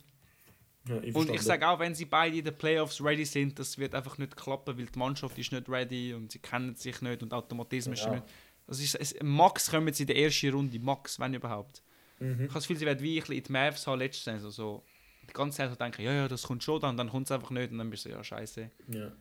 [0.88, 3.94] Ja, Und ich sage auch, wenn sie beide in den Playoffs ready sind, das wird
[3.94, 7.32] einfach nicht klappen, weil die Mannschaft ist nicht ready und sie kennen sich nicht und
[7.32, 8.12] Automatismus ist Ja.
[8.14, 8.24] nicht.
[8.66, 11.82] Das ist, es, Max kommen sie in der ersten Runde, Max, wenn überhaupt.
[12.18, 12.32] Mhm.
[12.32, 14.50] Ich habe das Gefühl, sie werden wie bisschen in die Mavs haben letzte Saison.
[14.50, 14.82] So,
[15.28, 17.50] die ganze Zeit so denken, ja, ja, das kommt schon, dann, dann kommt es einfach
[17.50, 18.70] nicht und dann bist du ja, scheiße.
[18.88, 19.12] Ja.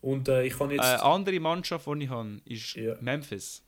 [0.00, 0.80] Und äh, ich kann jetzt.
[0.80, 2.96] Eine andere Mannschaft, die ich habe, ist Ja.
[3.00, 3.64] Memphis.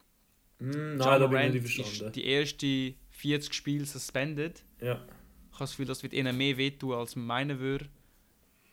[0.59, 2.13] Mm, nein, da bin ich nicht verstanden.
[2.13, 4.63] die ersten 40 Spiele suspended.
[4.79, 4.93] Ja.
[4.93, 7.87] Ich habe das Gefühl, das wird ihnen mehr wehtun, als man meinen würde.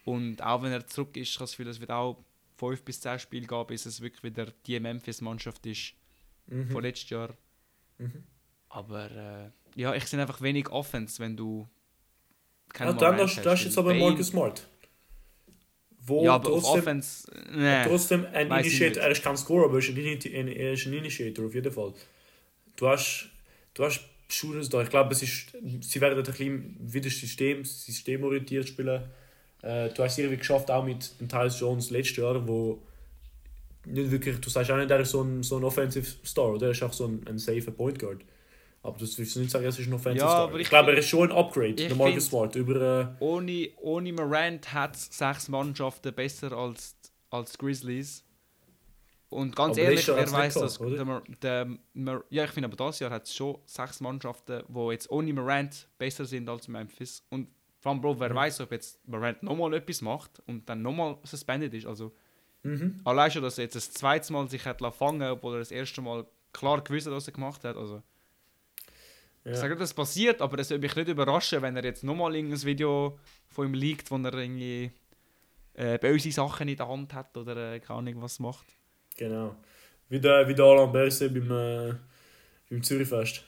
[0.05, 2.23] Und auch wenn er zurück ist, ich habe das Gefühl, es wird auch
[2.57, 5.95] 5 bis 10 Spiele gehen, bis es wirklich wieder die Memphis-Mannschaft ist
[6.47, 6.71] Mhm.
[6.71, 7.37] von letztes Jahr.
[7.99, 8.25] Mhm.
[8.71, 9.51] Aber äh,
[9.81, 11.69] ja, ich sehe einfach wenig Offense, wenn du
[12.79, 14.67] Ja, dann Morant hast, das ist jetzt aber Bane- Marcus Smart.
[16.09, 17.31] Wo Ja, aber trotzdem, Offense.
[17.53, 17.85] Nee.
[17.85, 21.47] trotzdem ein Initiator, er ist kein Scorer, aber er ist ein, er ist ein Initiator
[21.47, 21.93] auf jeden Fall.
[22.77, 23.29] Du hast,
[23.75, 24.83] du hast Shooters da.
[24.83, 29.03] Ich glaube, es ist, sie werden ein bisschen wieder System, systemorientiert spielen.
[29.63, 32.81] Äh, du hast es irgendwie geschafft, auch mit dem Tyus Jones letztes Jahr, wo
[33.87, 36.67] nicht wirklich, du sagst auch nicht, er ist so ein, so ein Offensive Star, oder?
[36.67, 38.21] Er ist auch so ein, ein safer Point Guard.
[38.89, 40.55] Aber das willst du nicht sagen, er ist ein Offensive Ja, Star.
[40.55, 42.57] ich, ich glaube, er ist schon ein Upgrade, der Marcus Smart.
[42.57, 46.97] Über, äh, Ohne, ohne Morant hat es sechs Mannschaften besser als,
[47.31, 48.25] als Grizzlies.
[49.31, 50.79] Und ganz Aber ehrlich, wer weiß das?
[50.79, 51.05] Der,
[51.43, 55.11] der, Mar- ja, ich finde aber dieses Jahr hat es schon sechs Mannschaften, die jetzt
[55.11, 57.23] ohne Morant besser sind als Memphis.
[57.29, 57.49] Und
[57.81, 58.35] vor allem, Bro, wer Ja.
[58.35, 61.87] weiß, ob jetzt Morant nochmal etwas macht und dann nochmal suspended ist.
[61.87, 62.13] Also,
[62.63, 63.01] mhm.
[63.05, 66.01] allein schon, dass er jetzt das zweite Mal sich hat fangen obwohl er das erste
[66.01, 67.77] Mal klar gewusst hat, was er gemacht hat.
[67.77, 68.03] Also,
[69.45, 69.53] Ja.
[69.53, 72.05] Ich sage nicht, dass es passiert, aber es würde mich nicht überraschen, wenn er jetzt
[72.05, 74.91] nochmal irgendein Video von ihm liegt, wo er irgendwie
[75.75, 78.67] äh, böse Sachen in der Hand hat oder äh, keine Ahnung was macht.
[79.17, 79.55] Genau.
[80.09, 81.95] Wie der, wie der Alain Berset beim, äh,
[82.71, 83.45] beim Zürichfest.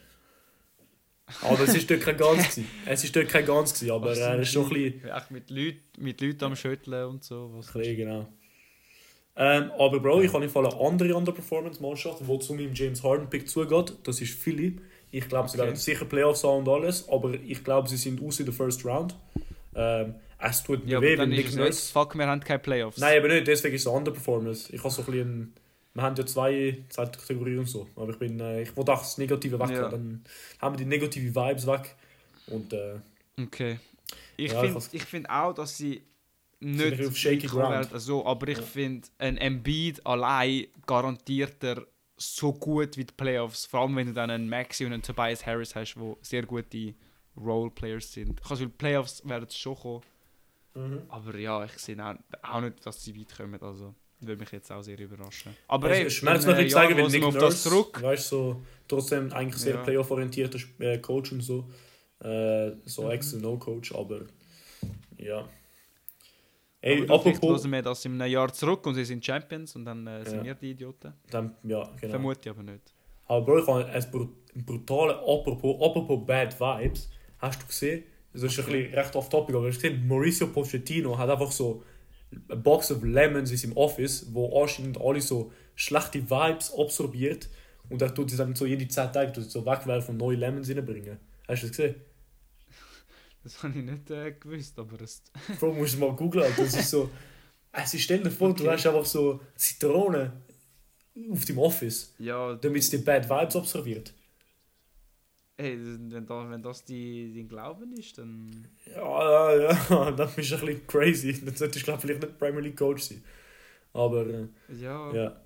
[1.42, 2.38] Aber es ist dort kein Ganz.
[2.38, 2.68] gewesen.
[2.86, 5.10] Es ist dort kein Ganz, gewesen, aber er ist schon ein bisschen.
[5.10, 7.50] Echt mit Leuten mit Leuten am Schütteln und so.
[7.54, 8.28] Was bisschen genau.
[9.36, 13.48] Ähm, aber Bro, ich habe im Fall eine andere Underperformance-Mannschaft, die zu meinem James Harden-Pick
[13.48, 13.94] zugeht.
[14.02, 14.76] Das ist Philly.
[15.10, 15.66] Ich glaube, sie Okay.
[15.66, 18.84] werden sicher Playoffs haben und alles, aber ich glaube, sie sind aus in der First
[18.84, 19.14] Round.
[19.74, 21.60] Ähm, es tut mir ja, weh, dann Nick Nurse.
[21.60, 22.98] nicht, fuck, wir haben keine Playoffs.
[22.98, 24.72] Nein, aber nicht, deswegen ist es Underperformance.
[24.72, 25.54] Ich habe so ein bisschen.
[25.92, 27.88] Wir haben ja zwei, zwei Kategorien und so.
[27.96, 28.38] Aber ich bin.
[28.40, 29.70] Äh, ich wollte auch das Negative weg.
[29.70, 29.88] Ja.
[29.88, 30.24] Dann
[30.60, 31.94] haben wir die negativen Vibes weg.
[32.46, 32.94] Und äh,
[33.40, 33.78] Okay.
[34.36, 36.02] Ich Ja, finde find auch, dass sie
[36.60, 37.70] nicht auf shaky ground.
[37.70, 38.64] werden, so, aber ich Ja.
[38.64, 41.86] finde, ein Embiid allein garantiert er
[42.20, 43.66] so gut wie die Playoffs.
[43.66, 46.94] Vor allem, wenn du dann einen Maxi und einen Tobias Harris hast, die sehr gute
[47.36, 48.40] Roleplayers sind.
[48.40, 50.02] Ich das Gefühl, Playoffs werden schon kommen.
[50.74, 51.02] mhm.
[51.08, 53.60] Aber ja, ich sehe auch, auch nicht, dass sie weit kommen.
[53.62, 55.56] Also würde mich jetzt auch sehr überraschen.
[55.66, 56.10] Aber Aber ey,
[56.46, 58.02] noch äh, nicht sagen, weil Nick auf Nurse, das zurück.
[58.02, 59.82] weißt so trotzdem eigentlich sehr Ja.
[59.82, 61.70] Playoff-orientierter äh, Coach und so.
[62.22, 63.10] Äh, so Mhm.
[63.12, 64.26] Ex-No-Coach, aber
[65.16, 65.48] ja.
[66.82, 67.62] Aber Ey, vielleicht apropos.
[67.62, 70.38] hören wir das in einem Jahr zurück und sie sind Champions und dann äh, sind
[70.38, 70.44] Ja.
[70.44, 71.12] wir die Idioten.
[71.30, 72.10] Dann, ja, genau.
[72.10, 72.94] Vermute ich aber nicht.
[73.26, 77.10] Aber Bro, ich habe ein bru- ein brutale apropos, apropos Bad Vibes.
[77.38, 78.04] Hast du gesehen?
[78.32, 81.82] Das ist ein bisschen recht off topic, aber du gesehen, Mauricio Pochettino hat einfach so
[82.48, 87.48] eine Box of Lemons in seinem Office, wo anscheinend alle so schlechte Vibes absorbiert
[87.88, 91.18] und er tut sie dann so jede 10 Tage so wegwerfen und neue Lemons reinbringen.
[91.48, 91.96] Hast du das gesehen?
[93.42, 95.22] Das habe ich nicht äh, gewusst, aber es.
[95.58, 96.52] Bro, musst du mal googeln.
[96.56, 97.10] Das ist so.
[97.72, 98.72] Es ist stell dir vor, du Okay.
[98.72, 100.32] hast einfach so Zitronen
[101.32, 104.12] auf deinem Office, Ja, damit es die Bad Vibes absorbiert.
[105.56, 108.66] Ey, wenn, da, wenn das die, dein Glauben ist, dann.
[108.86, 111.44] Ja, ja, ja, das ist ein bisschen crazy.
[111.44, 113.22] Dann solltest du, glaube vielleicht nicht Premier League Coach sein.
[113.92, 114.46] Aber, äh,
[114.80, 115.12] Ja.
[115.12, 115.40] ja.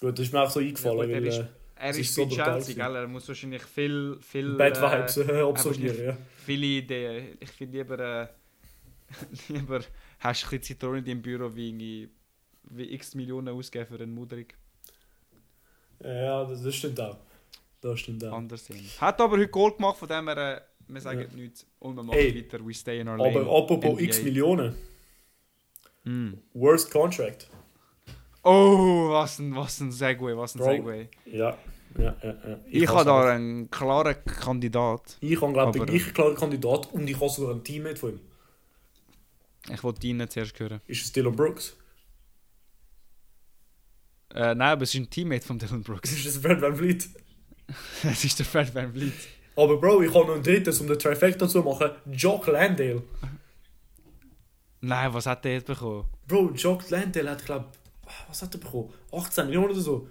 [0.00, 1.44] Gut, das ist mir auch so eingefallen, Ja, er weil ist- äh,
[1.76, 2.94] Er ist ist bei so Chelsea, gell?
[2.96, 4.18] Er muss wahrscheinlich viel.
[4.20, 6.16] viel Bad äh, Vibes äh, absorbieren, ja.
[6.50, 7.38] Viele Ideen.
[7.40, 7.98] Ich finde lieber.
[7.98, 8.26] Äh,
[9.48, 9.80] lieber
[10.20, 12.08] hast du ein bisschen Zitronen in deinem Büro wie,
[12.70, 14.56] wie x Millionen ausgeben für einen Mudrik.
[16.02, 17.16] Ja, das, das stimmt auch.
[17.80, 18.32] Das stimmt auch.
[18.32, 18.68] Anders.
[19.00, 20.36] Hat aber heute Gold gemacht, von dem her.
[20.38, 20.60] Äh,
[20.92, 21.26] wir sagen Ja.
[21.36, 21.66] nichts.
[21.78, 22.66] Und wir machen Ey, weiter.
[22.66, 23.30] We stay in our lane.
[23.30, 24.02] Aber apropos NBA.
[24.02, 24.74] x Millionen,
[26.04, 26.32] Mm.
[26.54, 27.46] Worst Contract.
[28.42, 30.70] Oh, was ein, was ein Segway, was ein Bro.
[30.72, 31.08] Segway.
[31.26, 31.58] Ja,
[31.98, 32.34] ja, ja.
[32.48, 32.58] ja.
[32.68, 33.26] Ich, hab's habe da auch.
[33.26, 35.16] einen klaren Kandidat.
[35.20, 38.10] Ich habe, glaube ich, den gleichen klaren Kandidat und ich habe sogar einen Teammate von
[38.10, 38.20] ihm.
[39.72, 40.80] Ich wollte deinen zuerst hören.
[40.86, 41.76] Ist es Dylan Brooks?
[44.34, 46.10] Äh, nein, aber es ist ein Teammate von Dylan Brooks.
[46.10, 47.08] Ist es Brad Van Vliet?
[48.04, 49.12] es ist der Fred Van Vliet.
[49.56, 51.90] Aber Bro, ich habe noch einen dritten, um den Trifecta zu machen.
[52.10, 53.02] Jock Landale.
[54.80, 56.06] Nein, was hat der jetzt bekommen?
[56.26, 57.66] Bro, Jock Landale hat, glaube
[58.28, 58.92] was hat er bekommen?
[59.12, 60.08] 18 Millionen oder so?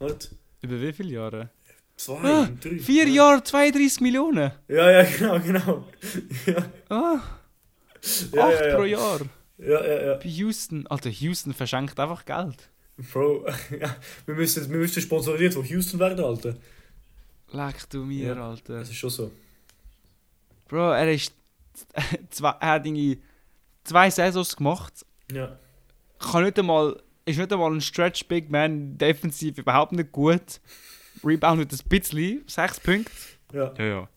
[0.00, 0.30] Nicht?
[0.62, 1.50] Über wie viele Jahre?
[1.96, 2.78] Zwei, Ah, drei.
[2.78, 3.14] Vier ja.
[3.14, 4.52] Jahre, 32 Millionen.
[4.68, 5.84] Ja, ja, genau, genau.
[6.46, 7.20] Ja, Ah,
[8.32, 8.98] ja, acht ja, pro ja.
[8.98, 9.20] Jahr.
[9.58, 10.14] Ja, ja, ja.
[10.14, 10.86] Bei Houston.
[10.86, 12.68] Alter, Houston verschenkt einfach Geld.
[13.12, 13.46] Bro,
[13.80, 16.54] ja, wir müssen, wir müssen sponsoriert von Houston werden, Alter.
[17.50, 18.36] Leck du mir.
[18.36, 18.78] Alter.
[18.80, 19.30] Das ist schon so.
[20.68, 21.32] Bro, er ist.
[22.30, 23.22] Zwei, er hat irgendwie
[23.84, 25.04] zwei Saisons gemacht.
[25.32, 25.58] Ja.
[26.18, 27.00] Kann nicht einmal.
[27.28, 30.60] Ist nicht einmal ein Stretch Big Man defensiv überhaupt nicht gut.
[31.24, 32.42] Reboundet ein bisschen.
[32.46, 33.10] Sechs Punkte.
[33.52, 33.74] ja.
[33.78, 34.08] Ja, ja.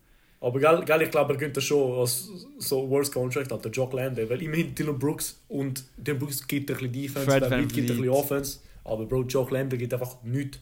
[0.44, 3.94] Aber gell, gell, ich glaube, er könnte das schon als so Worst Contract, Alter, Jock
[3.94, 4.28] Landale.
[4.28, 7.90] Weil immerhin Dylan Brooks und Dylan Brooks gibt ein bisschen Defense, Fred Van Vliet gibt
[7.92, 8.60] ein bisschen Offense.
[8.84, 10.60] Aber Bro, Jock Landale gibt einfach nichts.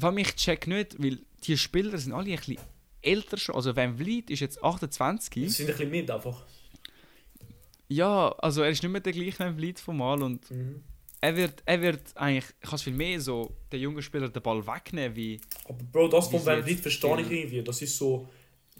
[0.00, 2.58] Vor allem, ich check nicht, weil die Spieler sind alle ein bisschen
[3.02, 3.54] älter schon.
[3.54, 5.48] Also Van Vliet ist jetzt Sie 28.
[5.56, 6.42] sind ein bisschen mit einfach.
[7.88, 10.82] Ja, also er ist nicht mehr der gleiche Van Vliet vom Mal und Mhm.
[11.20, 14.42] Er wird, er wird eigentlich, ich kann es viel mehr so, der junge Spieler den
[14.42, 17.62] Ball wegnehmen, wie, Aber Bro, das von Vliet verstehe ich irgendwie.
[17.62, 18.28] Das ist so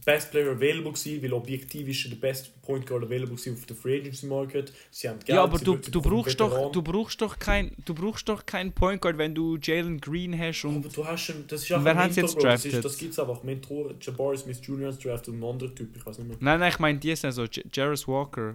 [0.03, 3.67] Best Player available gewesen, weil objektiv ist er der Best Point Guard available gewesen auf
[3.67, 4.73] der Free Agency Market.
[4.91, 8.27] Sie haben Geld, ja, aber du, du brauchst doch, du brauchst doch kein, du brauchst
[8.27, 11.65] doch keinen Point Guard, wenn du Jalen Green hast und Aber du hast einen, das
[11.65, 12.43] ist wer ein Mentor, jetzt Bro.
[12.45, 13.43] Das, ist- das gibt es einfach.
[13.43, 14.91] Mentor, Jabari Smith Jr.
[14.93, 16.37] drafted und ein anderer Typ, ich weiß nicht mehr.
[16.41, 18.55] Nein, nein, ich meine die Saison, J- Jarvis Walker.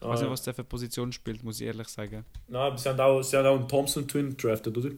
[0.00, 0.32] Ich Ah, weiß nicht, ja.
[0.32, 2.24] was der für Position spielt, muss ich ehrlich sagen.
[2.48, 4.90] Nein, sie haben auch, sie haben auch einen Thompson Twin drafted, oder?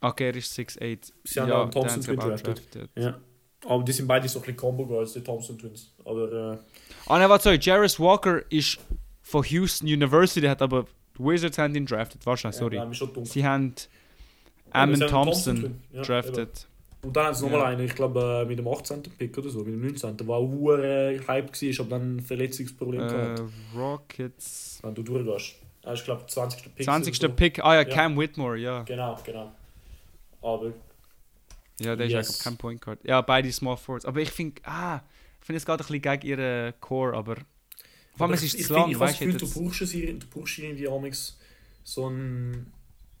[0.00, 1.12] Okay, er ist 6'8.
[1.24, 2.46] Sie haben auch einen Thompson Twin drafted.
[2.74, 2.90] drafted.
[2.96, 3.18] Ja.
[3.66, 5.92] Aber die sind beide so ein bisschen Combo Guards, die Thompson Twins.
[6.04, 6.58] Aber äh,
[7.06, 8.78] Ah nein, warte, sorry, Jarvis Walker ist
[9.22, 10.86] von Houston University, hat aber
[11.18, 12.76] Wizards haben ihn drafted, wahrscheinlich, sorry.
[12.76, 13.24] Ja, nein.
[13.24, 15.80] Sie haben Ja, Ammon einen Thompson Twin.
[15.92, 16.66] Ja, drafted.
[17.02, 17.50] Und dann haben sie Ja.
[17.52, 19.02] nochmal einen, ich glaube äh, mit dem 18.
[19.02, 20.16] Pick oder so, mit dem 19.
[20.18, 23.40] Der auch hure Hype war, aber dann ein Verletzungsproblem gehabt.
[23.40, 24.78] Äh, Rockets.
[24.82, 25.54] Wenn du durchgehst.
[25.82, 26.74] Er ist, glaube ich, 20.
[26.74, 26.84] Pick.
[26.84, 27.18] 20.
[27.20, 27.34] oder so.
[27.34, 27.84] Pick, ah ja, Ja.
[27.94, 28.82] Cam Whitmore, ja.
[28.82, 29.52] Genau, genau.
[30.42, 30.72] Aber
[31.80, 32.28] Ja, der ist Yes.
[32.28, 32.98] eigentlich kein Point Guard.
[33.04, 34.04] Ja, beide Small Forwards.
[34.04, 35.00] Aber ich finde, ah,
[35.40, 37.36] ich finde es geht ein bisschen gegen ihre Core, aber.
[38.16, 39.32] Vor allem, es ich- ist ich zu lang, Ich weißt du?
[39.32, 41.38] Du brauchst es irgendwie amigs
[41.82, 42.70] so ein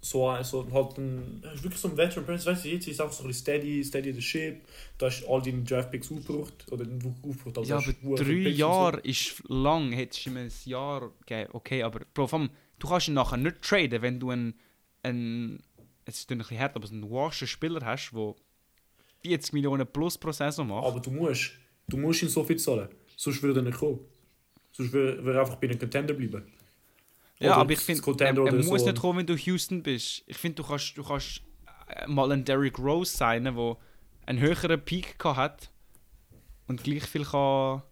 [0.02, 2.88] so, ein- so halt ein, es ist wirklich so ein Veteran Presence, weißt du, jetzt
[2.88, 4.62] ist auch so ein steady, steady the ship,
[4.98, 6.84] da hast all deine Draftpicks aufgebraucht, oder
[7.24, 8.58] aufgebraucht, aber Ja, aber drei Picks und so.
[8.58, 9.92] Jahre ist lang.
[9.92, 13.60] Hättest du ihm ein Jahr gegeben, okay, aber Bro, allem, du kannst ihn nachher nicht
[13.62, 14.54] traden, wenn du einen,
[15.02, 15.62] einen
[16.06, 18.34] es ist ein bisschen hart, aber einen washen Spieler hast, der
[19.22, 20.86] 40 Millionen plus pro Saison macht.
[20.86, 21.52] Aber du musst,
[21.88, 24.00] du musst ihm so viel zahlen, sonst würde er nicht kommen.
[24.72, 26.42] Sonst würde würde er einfach bei einem Contender bleiben.
[27.40, 28.86] Ja, aber ich finde, er, er muss so.
[28.86, 30.22] nicht kommen, wenn du Houston bist.
[30.26, 31.42] Ich finde, du kannst, du kannst
[31.88, 33.76] äh, mal einen Derrick Rose sein, der
[34.26, 35.70] einen höheren Peak hat
[36.66, 37.82] und gleich viel kann,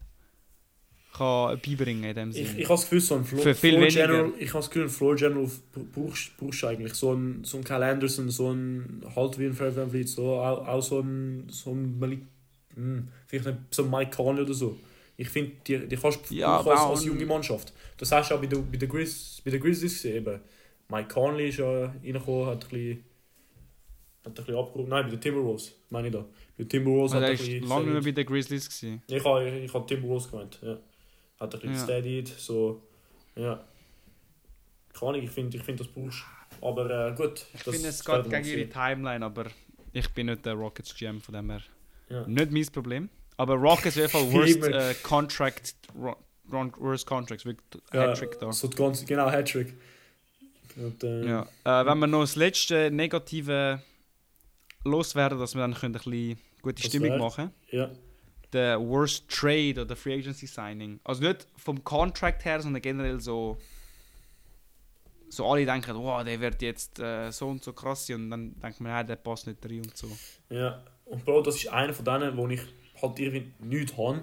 [1.15, 2.61] kann beibringen in dem Ich, Sinne.
[2.61, 4.07] ich habe das Gefühl, so ein Floor, Für viel Floor weniger.
[4.07, 5.51] General, ich habe das Gefühl, ein Floor General
[5.95, 6.95] brauchst, brauchst du eigentlich.
[6.95, 10.67] So ein, so ein Kyle Anderson, so ein halt wie ein Van Vliet, so, auch,
[10.69, 12.21] auch so ein, so ein Malik,
[12.75, 14.79] hm, vielleicht nicht so ein Mike Conley oder so.
[15.17, 17.73] Ich finde, die, die kannst du Ja, als, als junge Mannschaft.
[17.99, 20.17] Das hast du auch bei den bei der Grizz, bei der Grizzlies gesehen.
[20.17, 20.41] Eben.
[20.89, 23.05] Mike Conley ist ja reingekommen, hat ein bisschen,
[24.25, 24.89] hat ein bisschen abgeräumt.
[24.89, 26.21] Nein, bei den Timberwolves, meine ich da.
[26.21, 29.03] Bei den Timberwolves Also hat er ein ist bisschen lange nicht bei den Grizzlies gewesen.
[29.07, 30.79] Ich habe ich hab Timberwolves gemeint, ja.
[31.41, 31.85] Hat ein bisschen Ja.
[31.85, 32.83] steadied, so,
[33.37, 33.65] ja.
[34.95, 36.25] Keine Ahnung, ich finde, ich find, das brauchst.
[36.61, 37.45] Aber äh, gut.
[37.55, 38.69] Ich finde, es geht wir gegen ihre.
[38.69, 39.47] Timeline, aber
[39.93, 41.63] ich bin nicht der Rockets GM von dem her.
[42.09, 42.27] Ja.
[42.27, 43.09] Nicht mein Problem.
[43.37, 45.75] Aber Rockets auf jeden Fall worst äh, Contract,
[46.51, 48.53] worst Contracts, wirklich Ja, Hattrick da.
[48.53, 49.75] So die ganze, genau, Hattrick.
[50.77, 51.43] Und, äh, Ja.
[51.65, 53.83] Äh, wenn wir noch das letzte Negative
[54.85, 57.51] loswerden, dass wir dann können ein bisschen gute Stimmung wär- machen.
[57.71, 57.91] Ja.
[58.53, 61.01] Der Worst Trade oder Free Agency Signing.
[61.05, 63.59] Also nicht vom Contract her, sondern generell so.
[65.31, 68.59] So alle denken, wow, der wird jetzt äh, so und so krass sein und dann
[68.63, 70.09] denkt man, ja, der passt nicht rein und so.
[70.49, 72.63] Ja, und Bro, das ist einer von denen, wo ich
[73.03, 74.23] halt irgendwie nichts habe,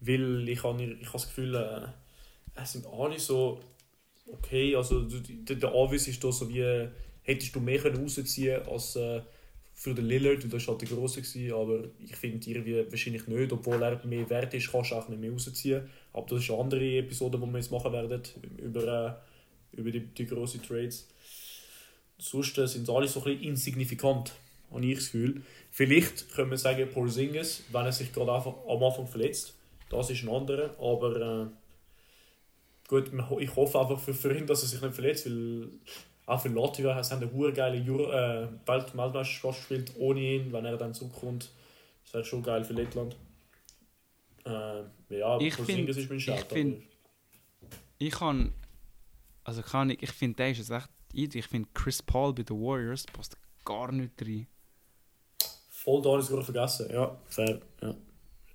[0.00, 3.60] weil ich habe ich das Gefühl, äh, es sind alle so
[4.32, 6.88] okay, also der, der Obvious ist da so wie,
[7.22, 9.20] hättest du mehr können rausziehen als äh,
[9.74, 11.22] für den Lillard, weil das war halt der Grosse,
[11.54, 15.20] aber ich finde irgendwie wahrscheinlich nicht, obwohl er mehr wert ist, kannst du auch nicht
[15.20, 18.22] mehr rausziehen, aber das ist eine andere Episode, die wir jetzt machen werden,
[18.58, 19.20] über,
[19.74, 21.08] äh, über die, die grossen Trades.
[22.18, 24.32] Sonst äh, sind sie alle so ein bisschen insignifikant,
[24.72, 25.42] habe ich das Gefühl.
[25.70, 29.54] Vielleicht können wir sagen, Porzingis, wenn er sich gerade am Anfang verletzt,
[29.90, 31.46] das ist ein anderer, aber äh,
[32.88, 35.68] gut, ich hoffe einfach für, für ihn, dass er sich nicht verletzt, weil
[36.26, 40.76] auch für Latvia haben eine hure geile Euro, äh, Weltmeisterschaft gespielt ohne ihn, wenn er
[40.76, 41.48] dann zurückkommt.
[42.04, 43.16] Das wäre schon geil für Lettland.
[44.44, 46.44] Äh, ja, Ich Porzingis find- ist mein ich Shout.
[46.52, 46.82] find-
[47.98, 48.52] Ich kann.
[49.44, 51.38] Also kann ich, ich finde, der ist jetzt echt easy.
[51.38, 54.46] Ich finde Chris Paul bei den Warriors passt gar nicht rein.
[55.70, 56.90] Voll da ist sogar vergessen.
[56.92, 57.60] Ja, fair.
[57.80, 57.94] Ja.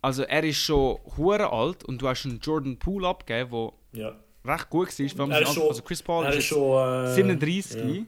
[0.03, 4.15] Also er ist schon hure alt und du hast einen Jordan Poole abgegeben, der ja.
[4.45, 5.09] recht gut war.
[5.09, 7.05] Vor allem Er ist schon- also Chris Paul ist ist schon.
[7.05, 7.81] Äh, 37.
[7.95, 8.03] ja.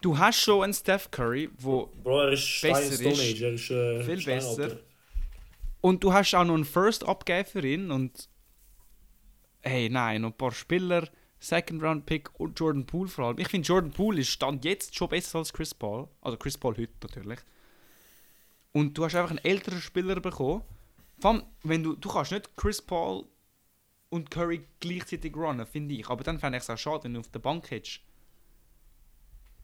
[0.00, 3.20] Du hast schon einen Steph Curry, wo Bro, er ist Stein besser Stone ist.
[3.20, 3.42] Age.
[3.42, 4.62] Er ist äh, Viel Steinalter.
[4.68, 4.78] besser.
[5.82, 8.28] und du hast auch noch einen First abgegeben für ihn und
[9.60, 13.38] hey, nein, noch ein paar Spieler, Second Round Pick und Jordan Poole vor allem.
[13.38, 16.76] Ich finde Jordan Poole ist stand jetzt schon besser als Chris Paul, also Chris Paul
[16.76, 17.38] heute natürlich.
[18.72, 20.62] Und du hast einfach einen älteren Spieler bekommen.
[21.22, 23.24] Vor allem, wenn du du kannst nicht Chris Paul
[24.10, 26.08] und Curry gleichzeitig runnen, finde ich.
[26.08, 28.00] Aber dann fände ich es auch schade, wenn du auf der Bank hättest.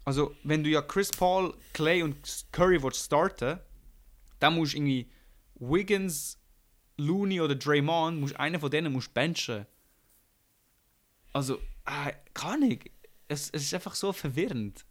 [0.04, 3.58] Also, wenn du ja Chris Paul, Clay und Curry willst starten,
[4.38, 5.10] dann musst du irgendwie
[5.56, 6.38] Wiggins,
[6.96, 9.66] Looney oder Draymond, musst, einen von denen musst benchen.
[11.32, 12.92] Also, äh, kann ich.
[13.26, 14.86] Es, es ist einfach so verwirrend.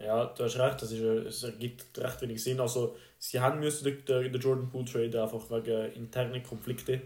[0.00, 2.60] Ja, du hast recht, das ist, äh, es ergibt recht wenig Sinn.
[2.60, 7.02] Also, sie haben müssen den, den, den Jordan Poole trade einfach wegen internen Konflikten.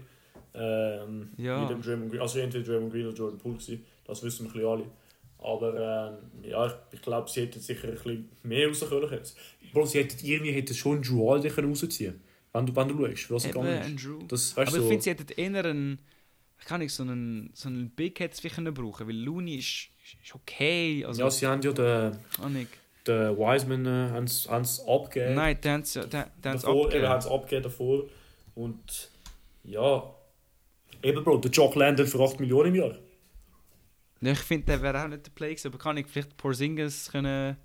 [0.53, 1.61] Ähm, Ja.
[1.61, 3.85] Mit dem Draymond Green, also entweder Draymond Green oder Jordan Poole gewesen.
[4.05, 4.85] Das wissen wir ein bisschen alle.
[5.39, 9.21] Aber ähm, ja, ich, ich glaube, sie hätten sicher ein bisschen mehr rauskommen können.
[9.73, 12.21] Bro, sie hätten irgendwie hätten schon Drew Holiday können rausziehen
[12.55, 13.85] wenn du, wenn du schaust, was gegangen ist.
[13.85, 14.19] Andrew.
[14.27, 15.99] Das, weißt Aber du, ich so, finde, sie hätten eher einen,
[16.59, 19.89] ich kann nicht so einen, so einen Big Head können brauchen, weil Looney ist,
[20.23, 21.03] ist okay.
[21.05, 22.67] Also, ja, sie haben ja den, kann
[23.07, 25.35] den Wiseman äh, haben's, haben's abgegeben.
[25.35, 27.09] Nein, sie, den, den haben sie davor, eben abgegeben.
[27.09, 28.03] haben sie abgegeben davor.
[28.55, 29.11] Und
[29.63, 30.15] ja,
[31.03, 32.95] eben Bro, der Jock landet für 8 Millionen im Jahr.
[34.21, 37.11] Ja, ich finde, der wäre auch nicht der Play gewesen, aber kann ich vielleicht Porzingis
[37.11, 37.57] können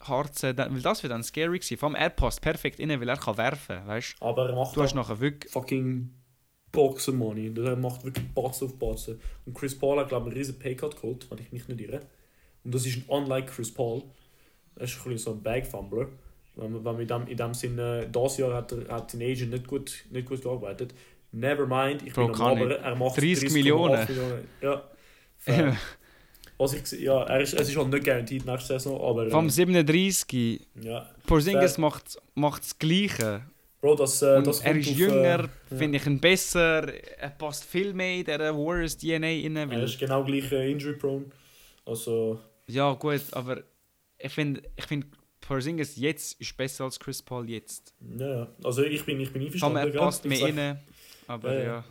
[0.00, 1.76] harzen, weil das wäre dann scary gewesen.
[1.76, 4.82] Vor allem, er passt perfekt rein, weil er kann werfen, weißt Aber er macht du?
[4.82, 5.52] hast nachher wirklich...
[5.52, 6.10] fucking
[6.70, 7.52] Boxen Money.
[7.56, 9.20] Er macht wirklich Batzen auf Batzen.
[9.46, 12.02] Und Chris Paul hat, glaube ich, einen riesen Paycut geholt, wenn ich mich nicht irre.
[12.68, 14.02] Und das ist ein unlike Chris Paul.
[14.76, 16.08] Er ist ein bisschen so ein Bagfumbler.
[16.54, 20.42] Man in, dem, in dem Sinne, das Jahr hat, er, hat nicht gut, nicht gut
[20.42, 20.92] gearbeitet.
[21.32, 24.06] Never mind, ich Bro, bin am er macht 30 30,8 Millionen.
[24.06, 24.48] Millionen.
[24.60, 24.82] Ja.
[25.38, 25.76] Fair.
[26.58, 29.50] Was ich, ja, er ist, es ist halt nicht garantiert nächste Saison, aber Vom äh,
[29.50, 31.08] 37, ja.
[31.26, 31.80] Porzingis Fair.
[31.80, 33.44] macht, macht das Gleiche.
[33.80, 37.64] Bro, das, äh, das er ist auf, jünger, äh, finde ich ihn besser, er passt
[37.64, 39.56] viel mehr in dieser Warriors DNA rein.
[39.56, 41.24] Er Weil, ist genau gleich äh, injury prone.
[41.86, 43.62] Also, ja gut, aber
[44.18, 45.06] ich finde, ich find,
[45.40, 47.94] Porzingis jetzt ist besser als Chris Paul jetzt.
[48.18, 49.76] ja, also ich bin, ich bin einverstanden.
[49.78, 50.78] er passt sag- rein.
[51.26, 51.84] Aber Ja, ja.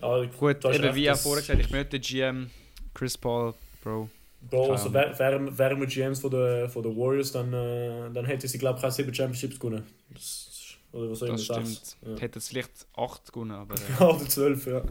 [0.00, 2.50] Ja, Gut, du hast eben wie auch das- vorher gesagt, ich der GM.
[2.94, 4.08] Chris Paul, Bro.
[4.50, 8.24] Bro, also wär- wären wären wir GMs von der, von der Warriors, dann, äh, dann
[8.26, 9.84] hätten sie, glaube ich, auch sieben Championships gewonnen.
[10.10, 11.66] Das, oder was soll ich Das sagen?
[11.66, 11.96] stimmt.
[12.06, 12.16] Ja.
[12.20, 14.82] Hätte es vielleicht 8 gewonnen, aber äh, Ja, oder zwölf, ja.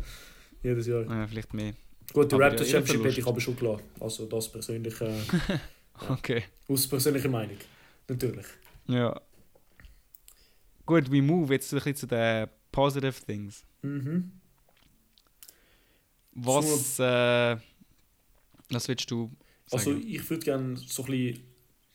[0.64, 1.02] Jedes Jahr.
[1.02, 1.74] äh, vielleicht mehr.
[2.14, 3.80] Gut, die Raptors ja, Championship hätte ich aber schon klar.
[4.00, 5.14] Also das persönlich, äh,
[6.10, 6.44] Okay.
[6.68, 7.58] aus persönlicher Meinung.
[8.08, 8.46] Natürlich.
[8.88, 9.20] Ja.
[10.86, 13.64] Gut, we move jetzt ein bisschen zu den positive things.
[13.82, 14.32] Mhm.
[16.34, 17.58] Was, äh,
[18.70, 19.32] was willst du
[19.72, 20.08] Also sagen?
[20.08, 21.44] ich würde gerne so ein bisschen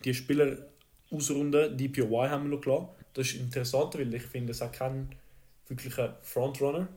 [0.04, 0.66] die Spieler
[1.10, 1.76] ausrunden.
[1.76, 2.94] DPOY haben wir noch klar.
[3.14, 5.08] Das ist interessant, weil ich finde, es hat keinen
[5.68, 6.88] wirklichen Frontrunner.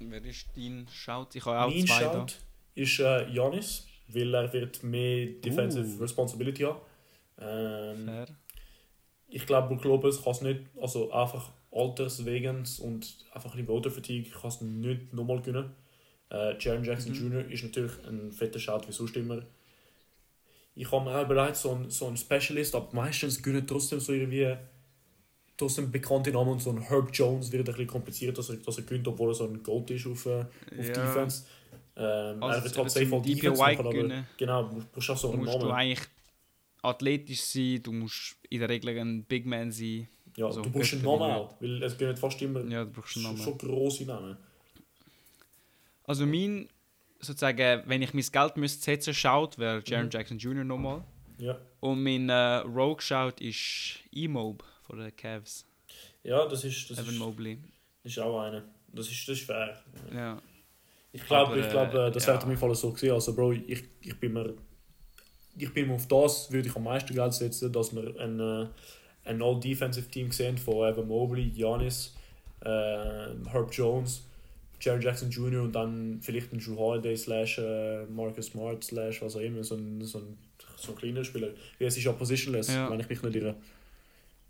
[0.00, 1.28] Wer ist dein Shout?
[1.34, 2.12] Ich habe auch mein zwei da.
[2.28, 2.34] Shout
[2.74, 6.02] ist äh, Janis, weil er wird mehr Defensive Uh.
[6.02, 6.80] Responsibility haben.
[7.38, 8.26] Ähm, Fair.
[9.28, 14.30] ich glaube, Brook Lopez kann es nicht, also einfach alterswegen und einfach ein Voter Fatigue
[14.32, 15.70] kann es nicht nochmal gewinnen.
[16.30, 17.32] Äh, Jaron Jackson Mhm.
[17.32, 17.50] Jr.
[17.50, 19.42] ist natürlich ein fetter Shout, wie sonst immer.
[20.74, 24.56] Ich habe mir auch bereits so einen so Specialist, aber meistens gewinnen trotzdem so irgendwie
[25.60, 28.56] durch einen bekannten Namen und so ein Herb Jones wird ein bisschen kompliziert, dass er,
[28.56, 30.82] dass er gewinnt, obwohl er so ein Gold ist auf, äh, auf Ja.
[30.82, 31.44] Defense.
[31.96, 35.34] Ähm, Also er wird auch DPOY Defense machen, aber genau, du brauchst auch so Du
[35.34, 35.72] einen musst du Namen.
[35.72, 36.08] eigentlich
[36.82, 40.08] athletisch sein, du musst in der Regel ein Big Man sein.
[40.36, 43.16] Ja, also du brauchst einen Namen auch, weil es gehen fast immer Ja, du brauchst
[43.16, 43.42] einen schon, Namen.
[43.44, 44.36] schon grosse Namen.
[46.04, 46.68] Also mein,
[47.20, 50.10] sozusagen, wenn ich mein Geld müsste setzen schaut, wäre Jaron Mhm.
[50.10, 50.64] Jackson Jr.
[50.64, 51.04] nochmal.
[51.38, 55.64] Ja, Und mein äh, Rogue schaut ist E-Mob von den Cavs.
[56.24, 57.58] ja das, ist, das, Evan ist, Mobley.
[58.02, 58.64] das ist auch einer.
[58.92, 59.80] Das ist, das ist fair.
[60.12, 60.42] Ja.
[61.12, 62.40] Ich glaube, ich glaub, äh, äh, das ja.
[62.40, 63.12] in meinem Fall so gesehen.
[63.12, 64.54] Also, Bro, ich, ich bin mir.
[65.56, 68.68] Ich bin mir auf das, würde ich am meisten Geld setzen, dass wir ein, äh,
[69.24, 72.14] ein All-Defensive-Team sehen von Evan Mobley, Giannis,
[72.60, 74.22] äh, Herb Jones,
[74.80, 75.62] Jaron Jackson Jr.
[75.62, 79.74] und dann vielleicht ein Drew Holiday slash äh, Marcus Smart slash was auch immer, so
[79.74, 80.38] ein, so ein,
[80.76, 81.48] so ein kleiner Spieler.
[81.78, 82.88] Ja, es ist auch positionless, Ja.
[82.88, 83.56] wenn ich mich nicht irre.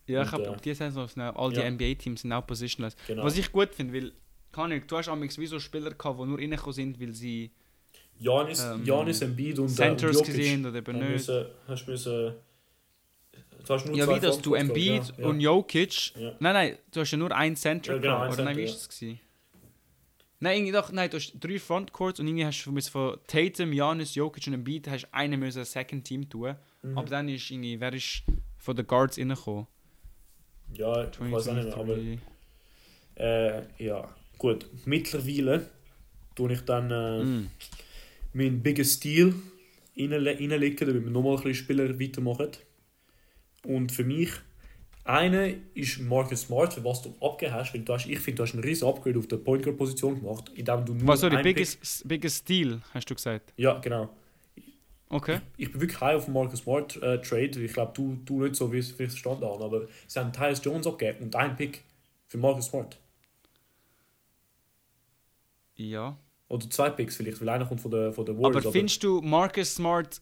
[0.07, 1.71] Ja, ich Und, habe äh, die Saison auch- all die ja.
[1.71, 2.97] NBA-Teams sind auch positionless.
[3.07, 3.23] Genau.
[3.25, 4.13] Was ich gut finde, weil,
[4.53, 7.51] kann ich, du hast amigs wie so Spieler gehabt, die nur reingekommen sind, weil sie
[8.19, 11.31] Giannis, ähm, Giannis Embiid und, äh, und Centers Jokic gesehen oder eben nicht.
[11.69, 12.35] hast müssen,
[13.65, 15.27] du hast nur Ja, zwei wie dass du Embiid ja, ja.
[15.29, 16.17] und Jokic.
[16.17, 16.33] Ja.
[16.41, 18.67] Nein, nein, du hast ja nur einen Center Ja, genau, gehabt, ein oder nein, wie
[18.67, 19.21] Center, ist das gewesen?
[20.43, 24.15] Nein, irgendwie doch, nein, du hast drei Frontcourts und irgendwie hast du von Tatum, Giannis,
[24.15, 26.57] Jokic und Embiid hast einen müssen ein Second Team tun.
[26.83, 26.97] Mhm.
[26.99, 28.23] Aber dann ist irgendwie, wer ist
[28.59, 29.67] von den Guards reingekommen?
[30.75, 32.21] Ja, ich weiß auch nicht mehr, aber 2023.
[33.17, 34.67] äh, ja, gut.
[34.87, 35.69] Mittlerweile
[36.35, 37.51] tue ich dann äh, Mm.
[38.33, 42.51] meinen Biggest reinle reinlegen, damit wir nochmal ein bisschen Spieler weitermachen.
[43.67, 44.31] Und für mich,
[45.05, 48.43] eine ist Marcus Smart, für was du abgegeben hast, weil du hast, ich finde, du
[48.45, 51.43] hast einen riesen Upgrade auf der Point Guard Position gemacht, indem du nur Was, sorry,
[51.43, 53.53] biggest, biggest Steal, hast du gesagt?
[53.57, 54.09] Ja, genau.
[55.11, 55.40] Okay.
[55.57, 57.62] Ich bin wirklich high auf den Marcus Smart äh, Trade.
[57.62, 60.87] Ich glaube, du, du nicht so, wie es verstanden haben, aber sie haben Tyus Jones
[60.87, 61.83] abgegeben und einen Pick
[62.29, 62.96] für Marcus Smart.
[65.75, 66.16] Ja.
[66.49, 68.64] Oder zwei Picks vielleicht, weil einer kommt von der, von der Warriors.
[68.64, 70.20] Aber findest du Marcus Smart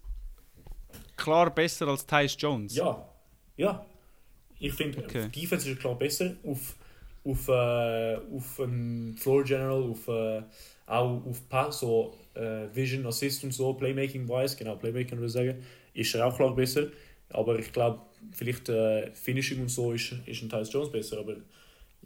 [1.16, 2.74] klar besser als Tyus Jones?
[2.74, 3.07] Ja,
[3.57, 3.85] ja.
[4.59, 5.24] Ich finde, Okay.
[5.24, 6.35] auf Defense ist klar besser.
[6.44, 6.77] Auf,
[7.24, 10.42] auf, äh, auf ein Floor General, auf, äh,
[10.88, 15.62] auch auf Pass, so äh, Vision, Assist und so, Playmaking-wise, genau, Playmaking würde ich sagen,
[15.94, 16.88] ist er auch klar besser.
[17.31, 18.01] Aber ich glaube,
[18.33, 21.18] vielleicht äh, Finishing und so ist, ist ein Tyus Jones besser.
[21.18, 21.37] Aber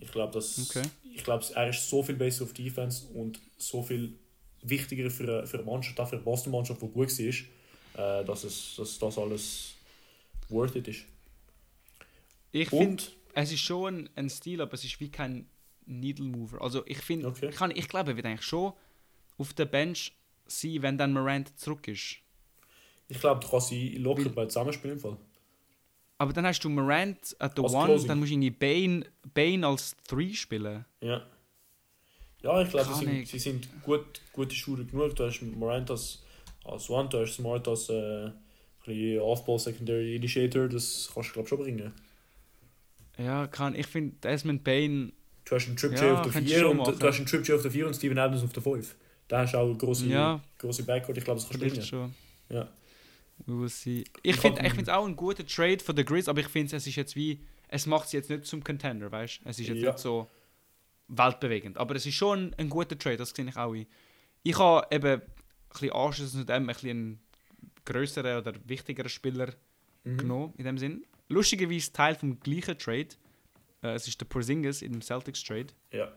[0.00, 0.82] ich glaube, Okay.
[1.14, 4.14] ich glaube, er ist so viel besser auf Defense und so viel
[4.62, 8.74] wichtiger für, für eine Mannschaft, auch für eine Boston-Mannschaft, die gut war, äh, dass, es,
[8.76, 9.74] dass das alles
[10.50, 11.04] worth it ist.
[12.50, 15.46] Ich finde, es ist schon ein, ein Stil, aber es ist wie kein
[15.86, 16.60] Needle Mover.
[16.62, 17.48] Also ich finde, Okay.
[17.50, 18.72] ich, kann- ich glaube, er wird eigentlich schon
[19.38, 20.12] auf der Bench
[20.46, 22.16] sein, wenn dann Morant zurück ist.
[23.08, 24.96] ich glaube, du kannst sie locker bei zusammenspielen.
[24.96, 25.16] im Fall.
[26.18, 28.08] Aber dann hast du Morant at the Als One, Closing.
[28.08, 30.84] dann musst du irgendwie Bane, Bane als Three spielen.
[31.00, 31.26] Ja.
[32.42, 35.14] Ja, ich glaube, sie, sind- sie sind gut, gute Schuhe genug.
[35.16, 36.22] Du hast Morant als,
[36.64, 38.30] als One, du hast Smart als äh,
[38.86, 40.68] ein Off-Ball Secondary Initiator.
[40.68, 41.92] Das kannst du, glaube schon bringen.
[43.18, 43.74] Ja, kann.
[43.74, 45.12] Ich finde, Desmond Bane,
[45.44, 46.98] Du hast einen Trip J Ja, auf der könntest 4 du und machen.
[46.98, 48.94] du hast einen Trip J auf der 4 und Steven Adams auf der 5.
[49.28, 51.18] Da hast du auch eine grosse, ja, grosse Backcourt.
[51.18, 52.14] Ich glaube, das kannst du schon.
[52.48, 52.68] Ja.
[53.46, 54.04] We will see.
[54.22, 56.94] Ich finde find's auch ein guter Trade von den Grizz, aber ich finde es ist
[56.96, 59.48] jetzt wie, es macht es jetzt nicht zum Contender, weißt du?
[59.48, 59.90] Es ist jetzt Ja.
[59.90, 60.28] nicht so
[61.08, 61.78] weltbewegend.
[61.78, 63.86] Aber es ist schon ein guter Trade, das sehe ich auch ein.
[64.42, 65.22] Ich habe eben ein
[65.70, 67.20] bisschen anschließend zu dem ein bisschen einen
[67.84, 69.52] größeren oder wichtigeren Spieler
[70.04, 70.16] Mhm.
[70.18, 71.04] genommen, in dem Sinn.
[71.28, 73.08] Lustigerweise Teil vom gleichen Trade.
[73.82, 75.68] Äh, es ist der Porzingis in dem Celtics Trade.
[75.92, 76.08] Ja.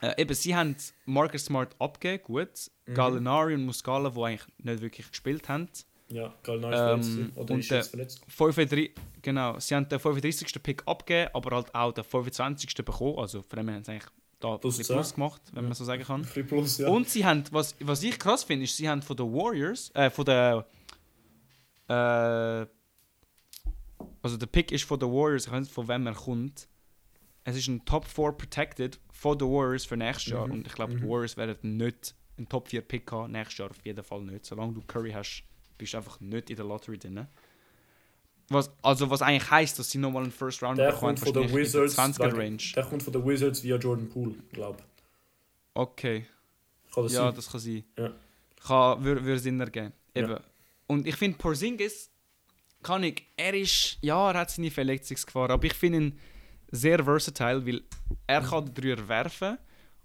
[0.00, 0.74] Äh, eben, sie haben
[1.06, 2.48] Marcus Smart abgegeben, gut.
[2.86, 2.94] Mhm.
[2.94, 5.68] Gallinari und Muscala, die eigentlich nicht wirklich gespielt haben.
[6.08, 7.36] Ja, Gallinari Ähm, ist verletzt.
[7.38, 8.20] Oder und ist jetzt verletzt.
[8.28, 8.90] 35,
[9.22, 10.62] genau, sie haben den 35.
[10.62, 12.74] Pick abgegeben, aber halt auch den 25.
[12.84, 13.18] bekommen.
[13.18, 14.10] Also von dem her haben sie eigentlich
[14.40, 14.78] da Plus.
[14.84, 15.68] Plus gemacht, wenn Ja.
[15.68, 16.22] man so sagen kann.
[16.48, 16.88] Plus, ja.
[16.88, 20.10] Und sie haben, was, was ich krass finde, ist, sie haben von den Warriors, äh,
[20.10, 20.66] von der,
[21.88, 22.66] äh,
[24.22, 26.68] also der Pick ist von den Warriors, ich weiß nicht von wem er kommt.
[27.44, 30.72] Es ist ein Top 4 Protected von den Warriors für nächstes Jahr Mhm, und ich
[30.74, 31.08] glaube, die mhm.
[31.08, 34.44] Warriors werden nicht einen Top 4 Pick haben, nächstes Jahr auf jeden Fall nicht.
[34.46, 35.42] Solange du Curry hast,
[35.76, 37.26] bist du einfach nicht in der Lottery drin.
[38.48, 41.42] Was, also was eigentlich heisst, dass sie nochmal einen First Round Der bekommen, von den
[41.42, 41.98] wahrscheinlich in der Wizards.
[42.18, 42.62] 20er wegen- Range.
[42.76, 45.02] Der kommt von den Wizards via Jordan Poole, glaube ich.
[45.74, 46.26] Okay.
[46.94, 47.34] Kann das ja, sein?
[47.34, 47.84] das kann sein.
[47.98, 48.12] Ja.
[48.62, 49.92] Kann, würde, würde Sinn ergeben.
[50.14, 50.22] Ja.
[50.22, 50.36] Eben.
[50.86, 52.10] Und ich finde, Porzingis
[52.82, 56.18] kann ich, er ist, ja, er hat seine Verletzungsgefahr, aber ich finde ihn
[56.70, 57.82] sehr versatile, weil
[58.26, 59.58] er kann Dreier werfen,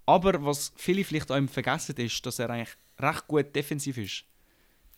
[0.06, 4.24] aber was viele vielleicht auch vergessen ist, dass er eigentlich recht gut defensiv ist.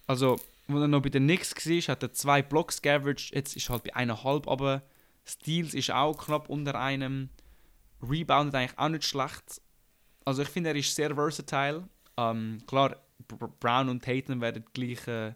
[0.06, 0.32] Also,
[0.68, 3.74] als er noch bei den Knicks war, hat er zwei Blocks geaveraged, jetzt ist er
[3.74, 4.82] halt bei eineinhalb aber
[5.30, 7.28] Steals ist auch knapp unter einem.
[8.02, 9.60] Reboundet eigentlich auch nicht schlecht.
[10.24, 11.88] Also ich finde, er ist sehr versatile.
[12.16, 12.96] Ähm, klar,
[13.60, 15.34] Brown und Tatum werden gleich äh,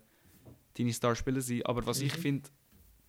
[0.77, 2.07] deine Starspieler sein, aber was Mhm.
[2.07, 2.49] ich finde,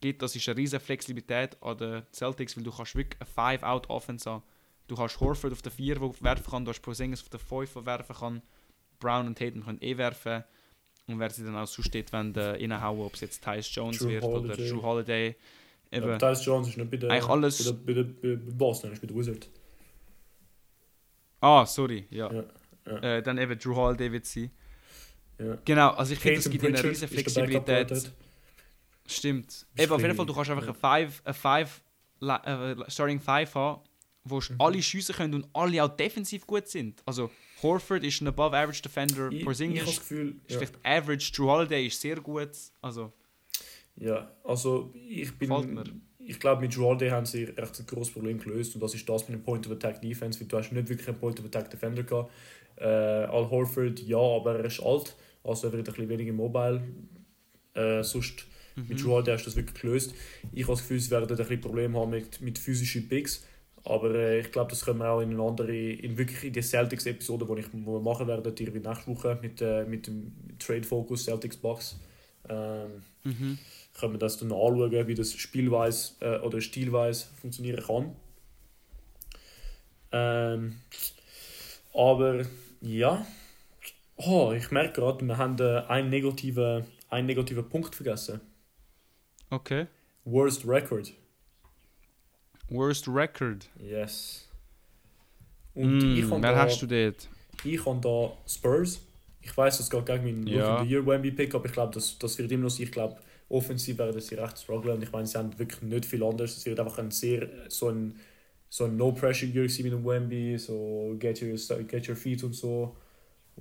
[0.01, 4.29] gibt, das ist eine riesige Flexibilität an den Celtics, weil du kannst wirklich eine 5-Out-Offense
[4.29, 4.43] haben.
[4.87, 7.73] Du hast Horford auf der 4, der werfen kann, du hast Porzingis auf der 5,
[7.73, 8.41] der werfen kann.
[8.99, 10.43] Brown und Tatum können eh werfen.
[11.07, 13.97] Und wer sie dann auch so steht, wenn der reinhauen, ob es jetzt Tyus Jones
[13.99, 14.69] Drew wird oder Holiday.
[14.69, 15.35] Drew Holiday.
[15.91, 16.07] Eben.
[16.07, 18.51] Ja, Tyus Jones ist nicht bei der, Eigentlich alles- bei der, bei der, bei der
[18.53, 19.49] Boston, ist bei der Wizard.
[21.41, 22.31] Ah, sorry, ja.
[22.31, 22.43] Ja,
[22.87, 22.97] ja.
[23.17, 24.49] Äh, dann eben Drew Holiday wird sie.
[25.39, 25.57] Ja.
[25.65, 28.11] Genau, also ich finde, es gibt eine riesige Flexibilität.
[29.07, 29.65] Stimmt.
[29.77, 30.73] Eben, auf jeden Fall, du kannst einfach eine
[31.07, 31.81] 5, eine five,
[32.19, 33.81] la- äh, Starting 5 haben,
[34.23, 34.55] wo Mhm.
[34.59, 37.03] alle schiessen können und alle auch defensiv gut sind.
[37.05, 37.29] Also
[37.61, 40.57] Horford ist ein above average Defender, Ich, ich habe Porzingis das Gefühl, ist ja.
[40.57, 42.49] vielleicht average, Drew Holiday ist sehr gut.
[42.81, 43.11] Also,
[43.97, 46.01] Ja, also ich bin.
[46.27, 49.29] Ich glaube, mit Jordan haben sie echt ein großes Problem gelöst und das ist das
[49.29, 51.69] mit dem Point of Attack Defense, weil du hast nicht wirklich einen Point of Attack
[51.69, 52.31] Defender gehabt.
[52.77, 55.15] Äh, Al Horford, ja, aber er ist alt,
[55.45, 56.81] also er wird ein bisschen weniger mobile.
[57.73, 58.97] Äh, sonst mit mhm.
[58.97, 60.13] Jordan hast du das wirklich gelöst.
[60.51, 63.45] Ich habe das Gefühl, sie werden ein bisschen Probleme haben mit, mit physischen Picks.
[63.83, 66.61] Aber äh, ich glaube, das können wir auch in eine andere, in wirklich in die
[66.61, 71.25] Celtics-Episode, die ich machen werden, die wir nächste Woche mit, äh, mit dem Trade Focus
[71.25, 71.99] Celtics Box.
[72.49, 73.57] Ähm, Mhm.
[73.99, 78.15] können wir das dann anschauen, wie das spielweise äh, oder stilweise funktionieren kann.
[80.11, 80.75] Ähm,
[81.93, 82.45] aber
[82.81, 83.25] ja,
[84.17, 88.41] oh, ich merke gerade, wir haben äh, einen, negativen, einen negativen Punkt vergessen.
[89.49, 89.87] Okay.
[90.25, 91.13] Worst Record.
[92.69, 93.69] Worst Record.
[93.79, 94.47] Yes.
[95.73, 97.29] Und Mm, ich habe wer da, hast du dort?
[97.63, 99.01] ich habe da Spurs.
[99.41, 100.77] Ich weiß, das geht gegen meinen Ja.
[100.77, 102.83] The Year Wemby Pick, aber ich glaube, das, das wird immer noch sein.
[102.85, 103.17] Ich glaube,
[103.49, 106.57] offensiv werden sie recht strugglen und ich meine, sie haben wirklich nicht viel anderes.
[106.57, 108.19] Es wird einfach ein sehr so ein,
[108.69, 112.97] so ein No-Pressure-Year sein mit dem Wemby, so get your, get your feet und so.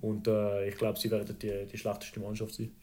[0.01, 2.75] Und äh, ich glaube, sie werden die, die schlechteste Mannschaft sein.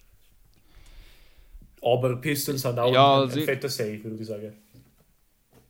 [1.82, 4.54] Aber Pistons haben auch Ja, einen, einen fetten Save, würde ich sagen.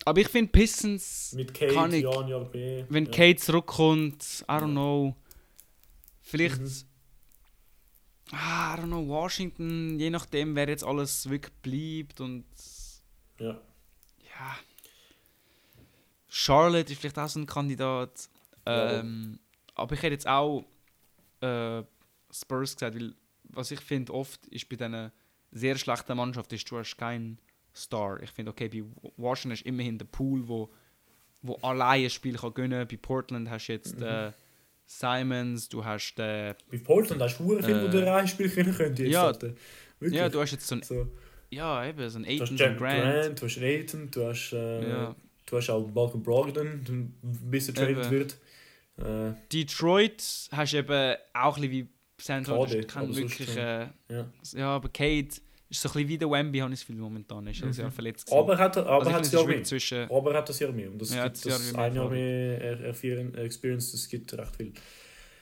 [0.03, 2.83] Aber ich finde Pistons, Mit Kate, Kann ich- Jan, Jan B.
[2.89, 3.11] wenn ja.
[3.11, 5.15] Kate zurückkommt, I don't know.
[6.21, 6.59] Vielleicht.
[6.59, 6.71] Mhm.
[8.31, 12.45] Ah, I don't know, Washington, je nachdem, wer jetzt alles wirklich bleibt und.
[13.39, 13.59] Ja.
[14.23, 14.55] Ja.
[16.29, 18.29] Charlotte ist vielleicht auch so ein Kandidat.
[18.65, 18.99] Ja.
[18.99, 19.39] Ähm,
[19.75, 20.63] aber ich hätte jetzt auch
[21.41, 21.83] äh,
[22.33, 23.13] Spurs gesagt, weil
[23.53, 25.11] was ich finde oft ist bei diesen
[25.51, 27.37] sehr schlechten Mannschaften ist, du hast keinen
[27.75, 28.21] Star.
[28.23, 28.83] Ich finde, okay, bei
[29.17, 30.69] Washington ist immerhin der Pool, wo,
[31.41, 32.87] wo alleine ein Spiel kann gönnen.
[32.87, 34.03] Bei Portland hast du jetzt Mhm.
[34.05, 34.31] äh,
[34.85, 38.75] Simons, du hast äh, Bei Portland hast du hure viel, Äh, wo du reinspielen können
[38.75, 39.03] könnte.
[39.03, 39.31] Jetzt ja,
[40.01, 41.07] ja, du hast jetzt so ein so.
[41.49, 43.01] ja eben so ein Du hast Aiton, so ein Grant.
[43.01, 43.41] Grant.
[43.41, 45.15] du hast Aiton, du hast, äh, Ja.
[45.45, 48.11] du hast auch Malcolm Brogdon, bis er traded Eben.
[48.11, 48.37] wird.
[49.01, 50.21] Äh, Detroit
[50.51, 51.87] hast du eben auch ein bisschen wie
[52.19, 54.25] San Antonio, KD, äh, ja.
[54.53, 57.47] Ja, aber Kate ist so ein bisschen wie der Wemby, habe ich das Gefühl, momentan.
[57.47, 57.87] Ist also Mhm.
[57.87, 58.25] ja verletzt.
[58.27, 58.39] gewesen.
[58.39, 59.63] Aber hat er aber also hat ja ist mehr.
[59.63, 60.11] zwischen...
[60.11, 60.91] Aber hat das Jahr mehr.
[60.91, 62.83] Und das Ja, gibt das Jahr das ein Jahr mehr er-
[63.43, 64.73] Experience, das gibt recht viel.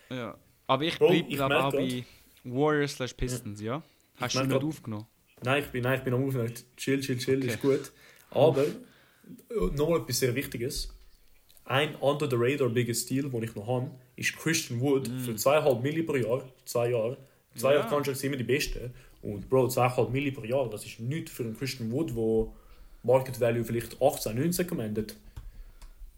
[0.09, 0.37] Ja.
[0.67, 2.05] Aber ich bleibe glaube auch bei
[2.43, 3.81] Warriors slash Pistons, ja?
[4.17, 5.05] Hast du nicht aufgenommen?
[5.43, 6.53] Nein, ich bin, nein, ich bin am Aufnehmen.
[6.77, 7.47] Chill, chill, chill, Okay.
[7.47, 7.91] ist gut.
[8.31, 8.65] Aber
[9.73, 10.93] noch etwas sehr Wichtiges.
[11.69, 15.19] Ein under the radar biggest Deal, den ich noch habe, ist Christian Wood Mm.
[15.19, 16.41] für 2,5 Milli pro Jahr.
[16.65, 17.15] Zwei Jahre.
[17.55, 17.77] Zwei Ja.
[17.79, 18.91] Jahre Contracts sind immer die besten.
[19.21, 22.53] Und Bro, 2,5 Milli pro Jahr, das ist nichts für einen Christian Wood, wo
[23.03, 25.15] Market Value vielleicht 18, 19 commandet.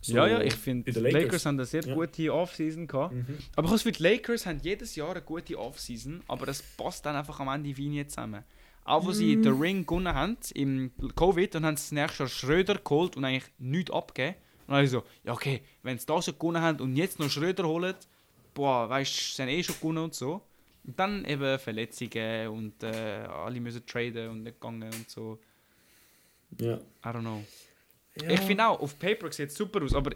[0.03, 1.21] So, ja, ja, ich finde, die Lakers.
[1.23, 1.45] Lakers.
[1.45, 1.93] haben eine sehr Ja.
[1.93, 3.13] gute Offseason gehabt.
[3.13, 3.37] Mhm.
[3.55, 7.05] Aber ich das Gefühl, die Lakers haben jedes Jahr eine gute Offseason, aber es passt
[7.05, 8.43] dann einfach am Ende wie nie zusammen.
[8.83, 9.43] Auch wo sie Mm.
[9.43, 13.25] den Ring gewonnen haben im Covid, dann haben sie das nächste Jahr Schröder geholt und
[13.25, 14.35] eigentlich nichts abgegeben.
[14.71, 17.29] Und dann ich so, ja okay, wenn sie das schon gewonnen haben und jetzt noch
[17.29, 17.93] Schröder holen,
[18.53, 20.41] boah, weißt du, sie haben eh schon gewonnen und so.
[20.85, 25.37] Und dann eben Verletzungen und äh, alle müssen traden und nicht gegangen und so.
[26.57, 26.75] Ja.
[26.75, 27.43] I don't know.
[28.15, 28.29] Ja.
[28.29, 30.11] Ich finde auch, auf Paper sieht es super aus, aber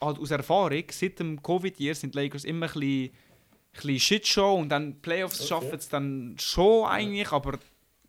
[0.00, 3.12] halt aus Erfahrung, seit dem Covid-Jahr sind die Lakers immer ein bisschen, ein
[3.74, 5.48] bisschen Shitshow und dann Playoffs Okay.
[5.48, 7.58] schaffen es dann schon eigentlich, aber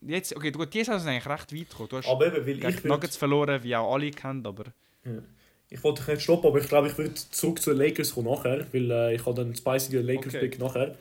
[0.01, 1.89] jetzt, okay, gut, die Saison ist eigentlich recht weit gekommen.
[1.89, 4.65] Du hast Aber eben, weil ich Nuggets verloren, wie auch alle kennen, aber
[5.71, 8.27] Ich wollte dich nicht stoppen, aber ich glaube, ich würde zurück zu den Lakers kommen
[8.29, 10.13] nachher, weil äh, ich habe dann einen spicigen Okay.
[10.15, 10.95] Lakers-Pick nachher.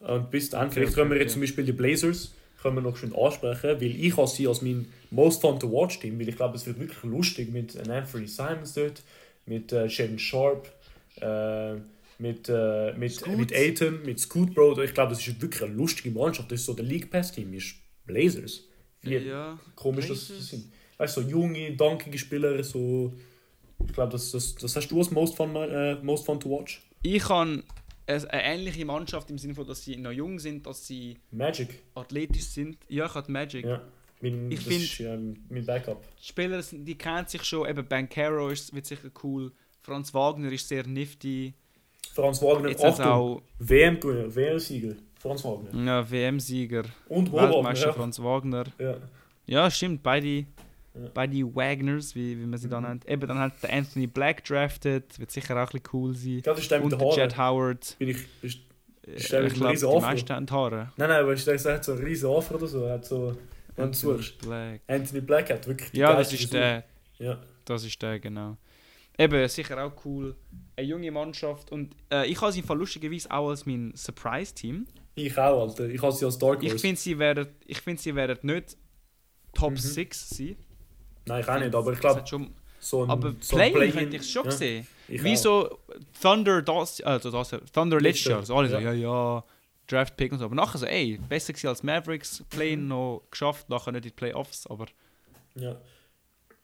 [0.00, 1.32] Und bis dann, Okay, vielleicht okay, können wir jetzt okay.
[1.34, 2.32] zum Beispiel die Blazers
[2.64, 6.00] können wir noch schön ansprechen, weil ich habe sie als mein Most Fun to Watch
[6.00, 9.02] Team, weil ich glaube, es wird wirklich lustig mit äh, Anthony Simons dort,
[9.44, 10.72] mit äh, Shannon Sharp,
[11.20, 11.74] äh,
[12.18, 13.36] mit, äh, mit, Scoot.
[13.36, 14.80] mit Aiton, mit Scoot Bro.
[14.82, 16.50] Ich glaube, das ist wirklich eine lustige Mannschaft.
[16.50, 17.74] Das ist so der League Pass Team, ist
[18.06, 18.62] Blazers.
[19.02, 19.58] Wie ja.
[19.76, 20.38] komisch das Blazers.
[20.38, 20.72] das sind.
[20.96, 23.12] Weißt weißt, so junge, dankige Spieler, so.
[23.86, 26.82] Ich glaube, das, das, das hast du als most fun, äh, most fun to watch.
[27.02, 27.62] Ich habe
[28.06, 31.82] eine ähnliche Mannschaft im Sinne von, dass sie noch jung sind, dass sie Magic.
[31.94, 32.76] athletisch sind.
[32.88, 33.64] Ja, ich habe Magic.
[33.64, 33.80] Ja.
[34.20, 35.16] Mein, Ich das find- ist ja
[35.48, 36.02] mein Backup.
[36.22, 37.68] Die Spieler, die kennen sich schon.
[37.68, 39.52] Eben Bancaro ist, wird sicher cool.
[39.82, 41.52] Franz Wagner ist sehr nifty.
[42.14, 44.94] Franz Wagner, Jetzt hat Achtung, auch WM-Gewinner, WM-Sieger.
[45.18, 45.84] Franz Wagner.
[45.84, 47.92] ja, WM-Sieger, Und Weltmeister ja.
[47.92, 48.64] Franz Wagner.
[48.78, 48.96] ja.
[49.46, 50.46] Ja, stimmt, beide,
[50.96, 51.10] Ja.
[51.12, 52.86] beide Wagners, wie, wie man sie da Mhm.
[52.88, 53.08] nennt.
[53.08, 56.40] Eben, dann hat der Anthony Black drafted, wird sicher auch ein bisschen cool sein.
[56.44, 57.18] Das ist der mit Und den der Haaren.
[57.20, 57.96] Jet Howard.
[57.98, 58.58] Bin ich, ist,
[59.06, 60.00] Äh, Ist der ich glaube, die Afro?
[60.00, 60.92] meisten haben Haare.
[60.96, 62.84] nein, nein, weißt du, der hat so einen riesen Afro oder so.
[62.84, 63.36] Er hat so,
[63.76, 64.38] wenn du Anthony suchst.
[64.38, 64.80] Black.
[64.86, 66.84] Anthony Black hat wirklich die Ja, das ist der.
[67.18, 67.38] Ja.
[67.66, 68.56] Das ist der, genau.
[69.18, 70.34] Eben, sicher auch cool.
[70.76, 71.70] Eine junge Mannschaft.
[71.70, 74.86] Und äh, ich habe sie lustigerweise auch als mein Surprise-Team.
[75.16, 75.86] Ich auch, Alter.
[75.88, 76.78] Ich habe sie als Dark Ich Horse.
[76.80, 78.76] finde, sie werden, ich find, sie werden nicht
[79.54, 79.76] Top Mhm.
[79.76, 80.56] 6 sein.
[81.26, 82.22] Nein, ich auch nicht, aber ich glaube,
[82.80, 84.86] so ein aber so Play-In Play-in- könnte ich schon ja, sehen.
[85.08, 85.36] ich Wie auch.
[85.36, 85.78] so
[86.20, 88.42] Thunder das, also das, Thunder letztes Jahr.
[88.44, 88.92] So alle so, ja.
[88.92, 89.44] ja, ja,
[89.86, 90.44] Draft Pick und so.
[90.46, 92.88] Aber nachher so, ey, besser gewesen als Mavericks, Play-In Mhm.
[92.88, 94.86] noch geschafft, nachher nicht in die Playoffs, aber
[95.54, 95.76] Ja.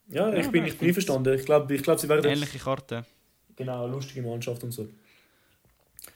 [0.08, 1.38] Ja, ich Ja, bin, ich bin einverstanden.
[1.38, 3.06] Ich glaube, ich glaub, sie werden ähnliche Karte.
[3.56, 4.88] genau lustige Mannschaft und so.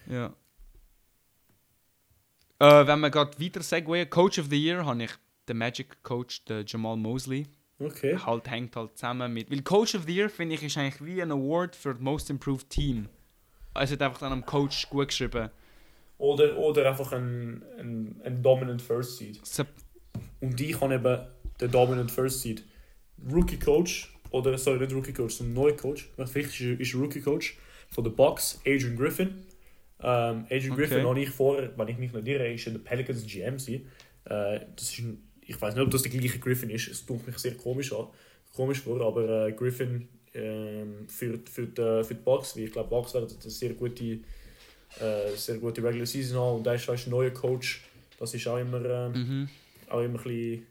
[0.07, 0.35] Ja.
[2.59, 5.11] Äh, wenn wir gerade weiter segwayen, Coach of the Year habe ich
[5.49, 7.47] den Magic Coach, den Jamal Mosley.
[7.79, 8.17] Okay.
[8.17, 9.51] Halt hängt halt zusammen mit.
[9.51, 12.31] Weil Coach of the Year finde ich ist eigentlich wie ein Award für das Most
[12.31, 13.09] Improved Team.
[13.73, 15.51] Also hat einfach dann am Coach gut geschrieben.
[16.19, 19.45] Oder, oder einfach ein, ein, ein Dominant First Seed.
[19.45, 19.65] So,
[20.41, 21.27] Und die kann eben
[21.61, 22.65] der Dominant First Seed.
[23.31, 26.09] Rookie Coach, oder sorry, nicht Rookie Coach, sondern neuer Coach.
[26.17, 27.59] Was wichtig ist, ist Rookie Coach
[27.91, 29.45] von den Bucks, Adrian Griffin.
[30.01, 30.77] Ähm, Adrian Okay.
[30.77, 33.57] Griffin habe ich vorher, wenn ich mich nicht irre, ist in der Pelicans GM.
[33.57, 36.89] Äh, das ist ein, ich weiß nicht, ob das der gleiche Griffin ist.
[36.89, 38.07] Es tut mich sehr komisch an,
[38.53, 42.91] komisch vor, aber äh, Griffin ähm, für, für, die, für die Bucks, weil ich glaube,
[42.91, 47.07] Bucks werden eine sehr gute, äh, sehr gute Regular Season haben und da ist weißt,
[47.07, 47.85] ein neuer Coach.
[48.19, 49.49] Das ist auch immer, ähm, mhm.
[49.89, 50.67] auch immer ein bisschen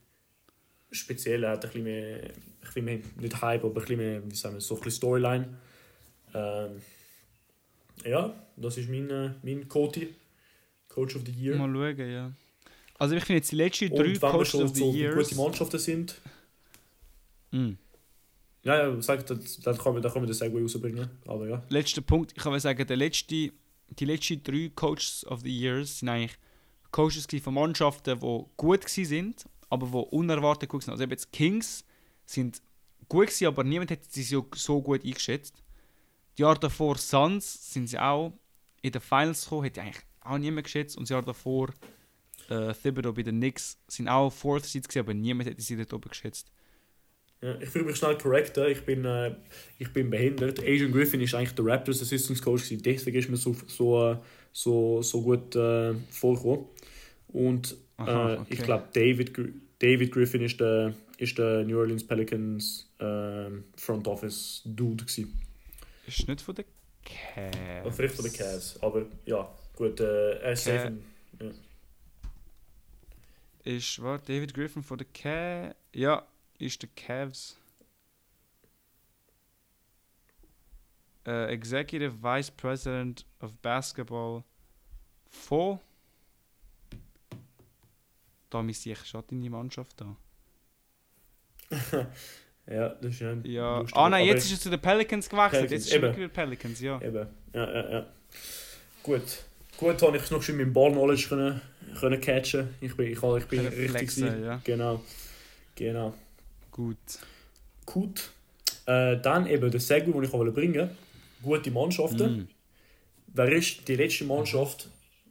[0.92, 1.44] speziell.
[1.44, 4.36] Er hat ein bisschen mehr, ein bisschen mehr nicht Hype, aber ein bisschen mehr, wie
[4.36, 5.58] sagen wir, so ein bisschen Storyline.
[6.34, 6.82] Ähm,
[8.06, 10.14] ja, das ist mein, äh, mein Cody,
[10.88, 11.56] Coach of the Year.
[11.56, 12.32] Mal schauen, ja.
[13.04, 15.28] Also ich finde jetzt die letzten Und drei schon of the Years...
[15.28, 16.22] gute Mannschaften sind,
[17.52, 17.74] Mm.
[18.64, 21.08] ja, ja, sag, das, dann können wir, dann können wir den Segway rausbringen.
[21.28, 21.62] Aber ja.
[21.70, 23.52] Letzter Punkt, ich kann sagen, der letzte,
[23.90, 26.36] die letzten drei Coaches of the Years sind eigentlich
[26.92, 30.94] Coaches von Mannschaften, die gut sind, aber die unerwartet gut sind.
[30.94, 31.84] Also eben jetzt Kings
[32.26, 32.62] sind
[33.10, 35.62] gut gewesen, aber niemand hätte sie so, so gut eingeschätzt.
[36.38, 38.34] Die Jahre davor Suns sind sie auch
[38.82, 40.98] in den Finals gekommen, hätte eigentlich auch niemand geschätzt.
[40.98, 41.70] Und das Jahr davor
[42.50, 45.94] äh, Thibodeau bei den Knicks sind auch Fourth Seeds gewesen, aber niemand hätte sie dort
[45.94, 46.52] oben geschätzt.
[47.44, 48.68] Ja, ich will mich schnell correcten.
[48.70, 49.36] Ich bin, äh,
[49.78, 50.60] ich bin behindert.
[50.60, 52.64] Adrian Griffin ist eigentlich der Raptors Assistant Coach.
[52.64, 52.84] gewesen.
[52.84, 54.18] Deswegen ist mir so, so, äh,
[54.54, 56.68] so, so gut äh, vorgekommen.
[57.28, 58.46] Und Aha, äh, okay.
[58.50, 59.38] ich glaube, David,
[59.80, 65.04] David Griffin ist der, ist der New Orleans Pelicans ähm, Front Office Dude.
[65.04, 65.38] Gewesen.
[66.08, 66.66] Ist nicht von den
[67.04, 67.96] Cavs.
[67.96, 68.80] Vielleicht von den Cavs.
[68.82, 70.00] Aber ja, gut.
[70.00, 70.94] Äh, er ist safe.
[71.42, 71.48] Ja.
[73.64, 75.76] Ist war David Griffin von der Cavs.
[75.94, 76.26] Ja,
[76.60, 77.58] ist der Cavs.
[81.26, 84.44] Äh, Executive Vice President of Basketball
[85.30, 85.80] von.
[88.50, 90.16] Da misst ich schon deine Mannschaft da.
[92.68, 93.80] ja, das ist ja.
[93.80, 93.98] Lustig.
[93.98, 95.70] Ah nein, jetzt ist er zu den Pelicans gewechselt.
[95.70, 97.02] Pelicans, jetzt ist er Pelicans, ja.
[97.02, 97.28] Eben.
[97.54, 98.14] Ja, ja, ja.
[99.02, 99.44] Gut.
[99.78, 101.62] Gut, habe ich noch schön mit Ball Knowledge können,
[102.00, 102.70] können catchen.
[102.82, 103.92] Ich bin, ich, habe- ich bin Können richtig.
[103.92, 104.62] flexen, ja.
[104.64, 105.02] Genau.
[105.76, 106.14] Genau.
[106.72, 106.98] Gut.
[107.86, 108.30] Gut.
[108.86, 110.90] Äh, dann eben der Segway, den ich auch bringen
[111.42, 111.62] wollte.
[111.64, 112.38] Gute Mannschaften.
[112.38, 112.48] Mm.
[113.36, 114.88] Wer ist die letzte Mannschaft,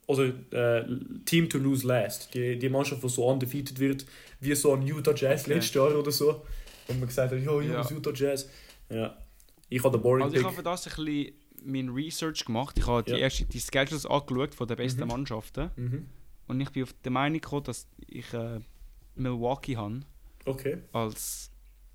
[0.09, 0.85] also äh,
[1.25, 2.35] Team to lose last?
[2.35, 4.05] Die, die Mannschaft, die so undefeated wird,
[4.41, 5.55] wie so ein Utah Jazz Okay.
[5.55, 6.43] letztes Jahr oder so.
[6.89, 7.83] Und man gesagt hat, ja, Ja.
[7.83, 7.91] ja.
[7.91, 8.49] Utah Jazz.
[8.91, 9.17] Ja.
[9.69, 10.51] Ich habe den Boring Also ich Pick.
[10.53, 11.33] habe das ein bisschen
[11.65, 12.79] mein Research gemacht.
[12.79, 13.19] Ich habe die, Ja.
[13.19, 15.09] erste, die Schedules angeschaut von den besten Mhm.
[15.09, 15.71] Mannschaften.
[15.77, 16.07] Mhm.
[16.49, 18.61] Und ich bin auf die Meinung gekommen, dass ich äh,
[19.15, 20.01] Milwaukee habe
[20.45, 20.79] Okay.
[20.93, 21.51] als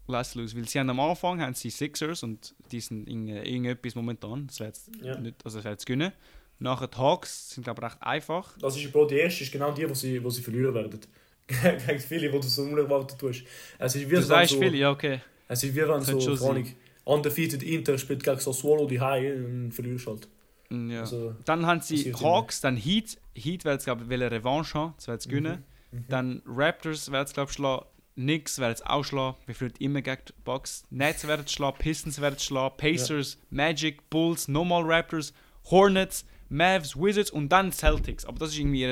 [0.08, 0.56] Last Lose.
[0.56, 4.48] Weil sie haben am Anfang haben sie Sixers und die sind in, äh, irgendetwas momentan.
[4.48, 5.18] Das wäre jetzt Ja.
[5.20, 6.12] nicht, also das wäre jetzt gewinnen.
[6.60, 8.58] Nachher die Hawks sind ich recht einfach.
[8.60, 11.00] Das ist Bro, die erste ist genau die, die sie, wo sie verlieren werden.
[11.48, 13.44] Gegen viele, die du so unerwartet tust.
[13.78, 15.22] Es ist wie Du so, sagst so, viel, ja okay.
[15.48, 16.76] Es ist wie wenn so, Könnte schon keine
[17.08, 20.28] undefeated Inter spielt gegen so Swallow die High und verlierst halt.
[20.70, 21.00] Mm, Ja.
[21.02, 23.18] Also, Dann haben sie Hawks, dann Heat.
[23.36, 25.64] Heat werden glaube ich Revanche haben, das werden sie gewinnen.
[25.92, 26.06] mhm.
[26.10, 27.86] Dann Raptors werden sie glaube ich schlagen.
[28.16, 30.84] Knicks werden es auch schlagen, wir führen immer gegen die Bucks.
[30.90, 35.34] Nets werden es schlagen, Pistons werden es schlagen, Pacers, Magic, Bulls, nochmal Raptors,
[35.70, 38.26] Hornets, Mavs, Wizards und dann Celtics.
[38.26, 38.90] Aber das ist irgendwie ihr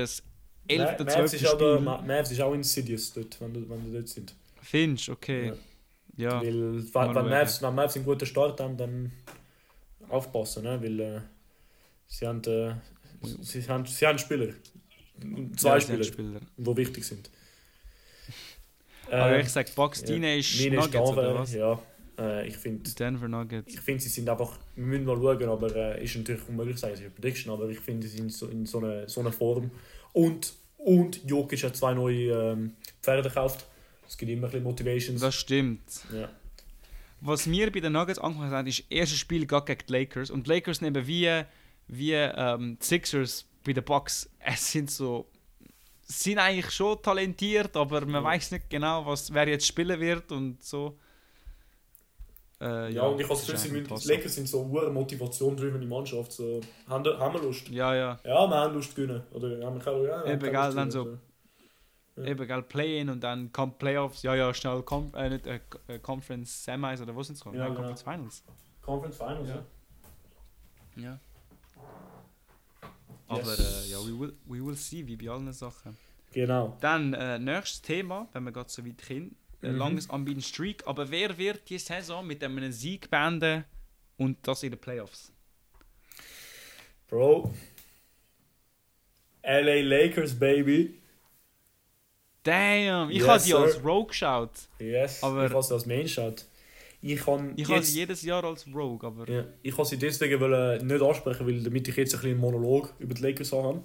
[0.67, 0.99] 11.
[0.99, 1.17] Ma- 12.
[1.17, 1.49] Mavs ist, Spiel.
[1.49, 4.35] aber, Ma- Mavs ist auch insidious dort, wenn, du, wenn du dort sind.
[4.61, 5.47] Findest okay.
[5.47, 5.53] Ja.
[6.39, 9.11] Weil, mal wenn, wenn, Mavs, wenn Mavs einen guten Start haben, dann
[10.09, 10.81] aufpassen, ne?
[10.81, 11.21] weil äh,
[12.07, 12.75] sie, haben, äh,
[13.41, 14.53] sie, haben, sie haben Spieler.
[15.57, 16.39] Zwei Ja, Spieler, Spieler.
[16.57, 17.29] die wichtig sind.
[19.11, 20.07] Aber Ähm, ich sag, Bucks, ja.
[20.07, 21.53] deine ist meine ist Nuggets oder Denver, was?
[21.53, 21.79] Ja,
[22.17, 23.73] äh, ich finde, Denver Nuggets.
[23.73, 26.95] ich find, sie sind einfach, wir müssen mal schauen, aber äh, ist natürlich unmöglich sagen,
[26.95, 29.71] eine Prediction, aber ich finde, sie sind so in so einer so einer Form.
[30.13, 33.67] Und, und Jokic hat zwei neue ähm, Pferde gekauft.
[34.07, 35.21] Es gibt immer ein bisschen Motivations.
[35.21, 35.81] Das stimmt.
[36.13, 36.29] ja.
[37.21, 40.29] Was mir bei den Nuggets angefangen hat, ist das erste Spiel gegen die Lakers.
[40.29, 41.41] Und die Lakers nehmen wie,
[41.87, 44.29] wie ähm, die Sixers bei den Bucks.
[44.39, 45.25] Es sind so.
[46.03, 48.23] sind eigentlich schon talentiert, aber man Ja.
[48.23, 50.99] weiß nicht genau, was, wer jetzt spielen wird und so.
[52.61, 54.07] Äh, Ja, und ich habe das Gefühl, die.
[54.07, 56.31] Lakers sind so eine motivation-driven Mannschaft.
[56.31, 57.67] So, haben, haben wir Lust?
[57.69, 58.19] Ja, ja.
[58.23, 59.23] Ja, wir haben Lust zu gewinnen.
[59.31, 61.19] Oder haben wir keine, ja, Eben, gell, dann gewinnen,
[62.17, 62.23] Ja.
[62.23, 64.23] Eben, gell, Play-In und dann kommt Playoffs.
[64.23, 67.43] Ja, ja, schnell Com äh, nicht, äh, äh, Conference Semis oder wo sind es?
[67.43, 67.75] Ja, Nein, genau.
[67.75, 68.43] Conference Finals.
[68.81, 69.55] Conference Finals, Ja.
[69.55, 71.03] ja.
[71.03, 71.19] Ja.
[73.27, 73.87] Aber Yes.
[73.87, 75.97] äh, ja, we will, we will see, wie bei allen Sachen.
[76.31, 76.77] Genau.
[76.79, 79.35] Dann äh, nächstes Thema, wenn wir gerade so weit kommen.
[79.61, 79.77] Ein Mhm.
[79.79, 80.85] langes unbeaten Streak.
[80.85, 83.65] Aber wer wird die Saison mit einem Sieg beenden
[84.17, 85.31] und das in den Playoffs?
[87.07, 87.53] Bro.
[89.43, 90.99] LA Lakers, baby.
[92.45, 93.83] Damn, ich Yes, habe die als.
[93.83, 94.51] Rogue geschaut.
[94.79, 96.45] Yes, Aber- ich habe sie als Main geschaut.
[97.01, 97.91] Ich kann Ich habe jetzt...
[97.91, 101.61] sie jedes Jahr als Rogue, aber Ja, ich kann sie deswegen wollen nicht ansprechen, weil
[101.61, 103.83] damit ich jetzt ein bisschen einen Monolog über die Lakers habe.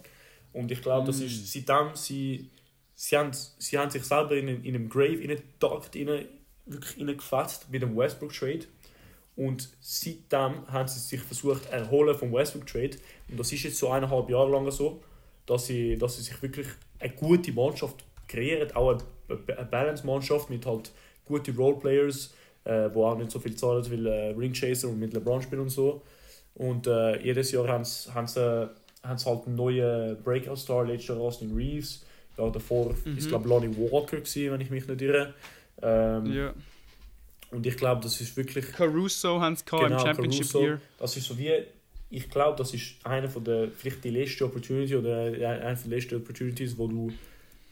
[0.53, 1.25] Und ich glaube, das Mm.
[1.25, 2.49] ist seitdem sie,
[2.95, 6.27] sie, haben, sie haben sich selber in, in einem Grave reingedackt, rein,
[6.67, 8.61] wirklich reingefetzt mit dem Westbrook Trade.
[9.37, 12.97] Und seitdem haben sie sich versucht erholen vom Westbrook Trade.
[13.29, 15.03] Und das ist jetzt so eineinhalb Jahre lang so,
[15.47, 16.67] dass sie, dass sie sich wirklich
[16.99, 18.91] eine gute Mannschaft kreieren, auch
[19.28, 20.91] eine, Balance-Mannschaft mit halt
[21.24, 25.43] guten Roleplayers, äh, wo auch nicht so viel zahlen, wie äh, Ringchaser und mit LeBron
[25.43, 26.03] spielen und so.
[26.55, 28.68] Und äh, jedes Jahr haben sie, haben sie,
[29.03, 32.05] haben sie halt einen neuen Breakout-Star, letztes Jahr Austin Reeves.
[32.37, 33.18] Ja, davor Mhm.
[33.18, 35.35] ist glaube Lonnie Walker gewesen, wenn ich mich nicht irre.
[35.83, 36.55] Ähm, ja.
[37.51, 40.62] Und ich glaube, das ist wirklich Caruso haben sie Genau, im Championship Caruso.
[40.62, 40.81] Year.
[40.99, 41.53] das ist so wie,
[42.11, 45.99] ich glaube, das ist eine von der, vielleicht die letzte Opportunity oder eine von den
[45.99, 47.12] letzten Opportunities, wo du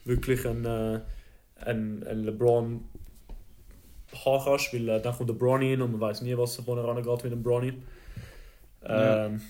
[0.08, 1.00] wirklich einen, äh,
[1.64, 2.84] einen, einen LeBron
[4.24, 6.82] haben kannst, weil äh, dann kommt der Bronny hin und man weiß nie, was vorne
[6.82, 7.74] rangeht mit dem Bronny.
[8.82, 9.26] Ja.
[9.26, 9.40] Ähm,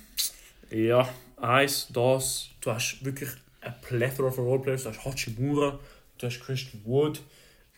[0.70, 3.30] ja, eins, das, du hast wirklich
[3.60, 5.78] eine Plethora von Roleplayers, du hast Hachimura,
[6.18, 7.22] du hast Christian Wood,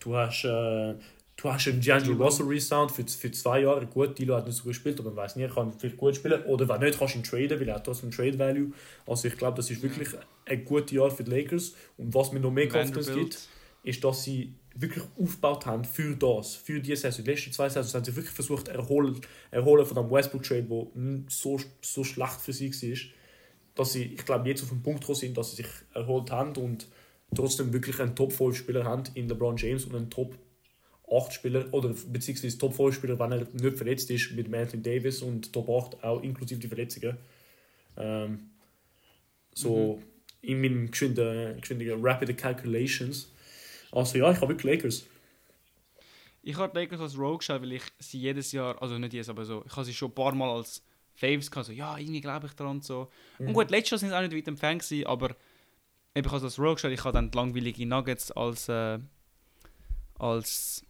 [0.01, 0.95] du hast, äh,
[1.43, 2.22] du hast einen D'Lo.
[2.22, 3.86] Russell Resound für, für zwei Jahre.
[3.86, 6.43] Gut, Dilo hat nicht so gut gespielt, aber man weiß er kann vielleicht gut spielen.
[6.45, 8.72] Oder wenn nicht, kannst du ihn traden, weil er hat trotzdem Trade Value.
[9.07, 10.09] Also ich glaube, das ist wirklich
[10.47, 11.74] ein gutes Jahr für die Lakers.
[11.97, 13.38] Und was mir noch mehr Confidence gibt,
[13.82, 17.24] ist, dass sie wirklich aufgebaut haben für das, für diese Saison.
[17.24, 19.20] Die letzten zwei Saisons haben sie wirklich versucht, erholen,
[19.51, 20.86] erholen von dem Westbrook-Trade, der
[21.28, 22.99] so, so schlecht für sie war,
[23.74, 26.86] dass sie, ich glaube, jetzt auf den Punkt sind, dass sie sich erholt haben und
[27.34, 30.11] trotzdem wirklich einen Top-5-Spieler haben in LeBron James und einen
[31.11, 36.23] Top-8-Spieler, oder beziehungsweise Top-5-Spieler, wenn er nicht verletzt ist, mit Anthony Davis und Top-8 auch
[36.23, 37.17] inklusive die Verletzungen.
[37.97, 38.51] Ähm,
[39.55, 40.01] so
[40.43, 43.31] in meinen geschwinden, geschwinden Rapid Calculations.
[43.93, 45.07] Also ja, ich habe wirklich Lakers.
[46.43, 49.45] Ich habe Lakers als Rogue geschaut, weil ich sie jedes Jahr, also nicht jedes, aber
[49.45, 50.83] so, ich habe sie schon ein paar Mal als
[51.15, 53.11] Faves gehabt, so, ja, irgendwie glaube ich daran und so.
[53.39, 53.49] Mhm.
[53.49, 55.37] Und gut, letztes Jahr sind sie auch nicht weit entfernt gewesen, aber
[56.15, 58.99] eben, ich habe sie als Rogue geschaut, ich habe dann die langweilige Nuggets als, äh,
[60.19, 60.87] als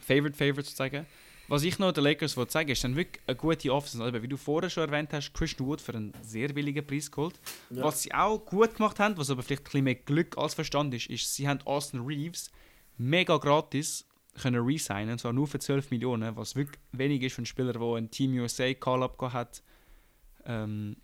[0.00, 1.06] Favorite Favorite sozusagen.
[1.48, 4.02] Was ich noch den Lakers wollte sagen, ist dann wirklich eine gute Offense.
[4.02, 7.38] Also, wie du vorher schon erwähnt hast, Christian Wood für einen sehr billigen Preis geholt.
[7.70, 7.84] Ja.
[7.84, 10.94] Was sie auch gut gemacht haben, was aber vielleicht ein bisschen mehr Glück als Verstand
[10.94, 12.50] ist, ist, sie haben Austin Reeves
[12.96, 14.06] mega gratis
[14.40, 17.72] können resignen, und zwar nur für 12 Millionen, was wirklich wenig ist für einen Spieler,
[17.72, 19.62] der einen Team USA Call-Up gehabt hat.
[20.44, 20.96] Ähm,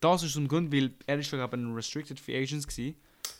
[0.00, 2.96] das ist ein Grund, weil er ist glaube ich ein Restricted Free Agents gewesen.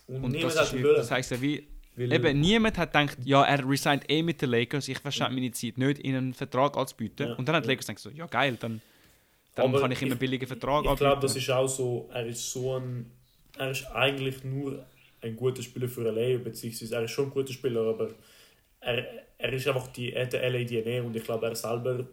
[0.06, 1.66] Und, Und das, ist, das heisst ja wie,
[1.96, 5.50] weil- eben niemand hat gedacht, ja, er resignt eh mit den Lakers, ich verschwende meine
[5.52, 7.28] Zeit nicht in einen Vertrag anzubieten.
[7.28, 7.68] Ja, Und dann hat die.
[7.68, 8.80] Lakers gedacht so, ja geil, dann,
[9.54, 11.20] dann Aber kann ich immer ich- einen billigen Vertrag Ich glaube, anbieten.
[11.22, 13.10] das ist auch so, er ist so ein,
[13.58, 14.84] er ist eigentlich nur
[15.22, 18.10] ein guter Spieler für LA, beziehungsweise er ist schon ein guter Spieler, aber
[18.80, 19.06] er,
[19.38, 22.06] er ist einfach die, er hat die LA DNA und ich glaube, er selber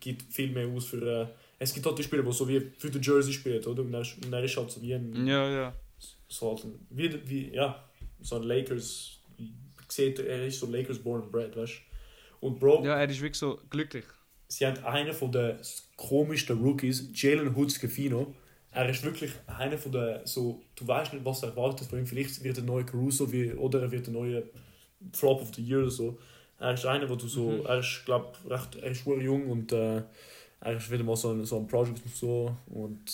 [0.00, 1.26] gibt viel mehr aus für, äh,
[1.58, 3.82] es gibt halt die Spieler, die so wie für den Jersey spielen, oder?
[3.82, 5.74] Und er ist, und er ist halt so wie ein, Ja, ja.
[6.28, 7.82] so halt ein, wie, wie, ja,
[8.20, 9.15] so ein Lakers
[9.88, 11.72] sieht, er ist so Lakers born and bred, weißt
[12.40, 12.46] du?
[12.46, 14.04] Und Bro, Ja, er ist wirklich so glücklich.
[14.48, 15.56] sie haben einen von den
[15.96, 18.34] komischsten Rookies, Jalen Hoods Gafino.
[18.72, 22.06] Er ist wirklich einer von den, so, du weißt nicht, was er erwartet von ihm.
[22.06, 24.42] Vielleicht wird er ein neuer Caruso wie, oder er wird ein neuer
[25.14, 26.18] Flop of the Year oder so.
[26.58, 27.66] Er ist einer, wo du so, Mhm.
[27.66, 30.02] er ist, glaub, recht, er ist jung und äh,
[30.60, 32.54] er ist wieder mal so ein, so ein Project und so.
[32.66, 33.04] Und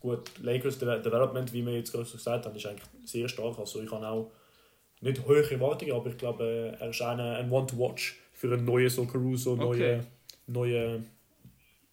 [0.00, 3.58] gut, Lakers De Development, wie wir jetzt gerade so gesagt haben, ist eigentlich sehr stark.
[3.58, 4.30] Also ich habe auch
[5.02, 9.04] nicht hohe Erwartungen, aber ich glaube, er ist einer, ein One-to-Watch für einen neuen so
[9.04, 9.98] Caruso, Okay.
[9.98, 10.06] neue,
[10.46, 11.04] neue,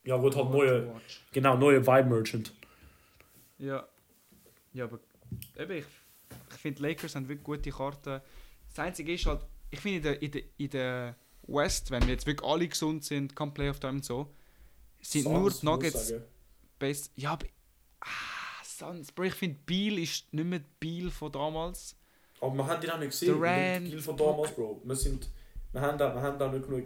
[0.06, 1.22] ja gut, halt neue, to watch.
[1.32, 2.54] genau, neue Vibe Merchant.
[3.58, 3.86] Ja.
[4.74, 5.00] Ja, aber
[5.58, 5.86] eben, ich,
[6.52, 8.22] ich finde, Lakers haben wirklich gute Karten.
[8.70, 9.42] Das Einzige ist halt,
[9.72, 11.16] ich finde in der, in, der, in der
[11.48, 14.34] West, wenn wir jetzt wirklich alle gesund sind, kann Playoff Time und so,
[15.02, 16.14] sind nur Suns, die Nuggets
[16.78, 17.12] best.
[17.16, 17.48] Ja, aber.
[18.02, 19.12] Ah, Suns.
[19.12, 21.96] Bro, ich finde, Beal ist nicht mehr Beal von damals.
[22.42, 23.34] Aber wir haben ihn auch nicht gesehen.
[23.34, 24.82] Durant, Deal von damals, Bro.
[24.84, 25.28] Wir, sind,
[25.74, 26.86] wir, haben da, wir haben da nicht genug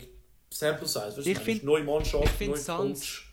[0.50, 1.18] Sample Size.
[1.18, 3.30] Weißt Ich es find- ist neue Mannschaft, ich find Coach.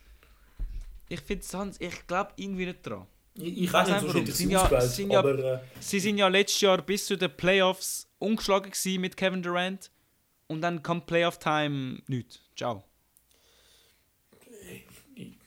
[1.08, 3.06] Ich finde Suns, ich glaube irgendwie nicht dran.
[3.34, 4.26] Ich, ich weiß nicht, so warum.
[4.26, 7.16] shit Sind sie ja- ausgewählt, sind ja- äh, Sie sind ja letztes Jahr bis zu
[7.16, 9.90] den Playoffs ungeschlagen gewesen mit Kevin Durant.
[10.46, 12.40] Und dann kommt Playoff Time nicht.
[12.56, 12.84] Ciao.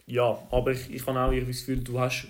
[0.05, 2.27] ja, aber ich, ich habe auch irgendwie das Gefühl, du hast,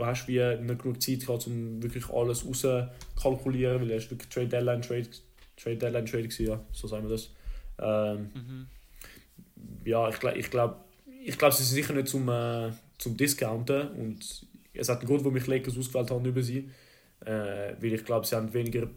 [0.00, 4.82] hast wie nicht genug Zeit gehabt, um wirklich alles rauszukalkulieren, weil es wirklich Trade Deadline
[4.82, 5.08] Trade,
[5.56, 7.30] Trade Deadline Trade gewesen, ja, so sagen wir das.
[7.78, 8.66] Ähm, Mhm.
[9.84, 10.76] ja, ich glaube, ich glaube,
[11.24, 15.24] ich glaub, sie sind sicher nicht zum, äh, zum Discounten und es hat einen Grund,
[15.24, 16.70] warum ich Lakers ausgewählt habe über sie,
[17.20, 18.88] äh, weil ich glaube, sie haben weniger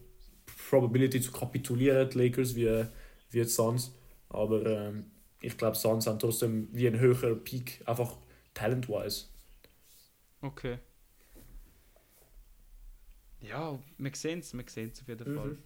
[0.70, 2.86] Probability zu kapitulieren, die Lakers, wie,
[3.32, 3.92] wie die Suns,
[4.30, 5.06] aber ähm,
[5.42, 8.18] ich glaube, Suns haben trotzdem wie einen höheren Peak, einfach
[8.54, 9.26] talent-wise.
[10.42, 10.78] Okay.
[13.42, 15.38] Ja, wir sehen es, wir sehen es auf jeden Mhm.
[15.38, 15.58] Fall.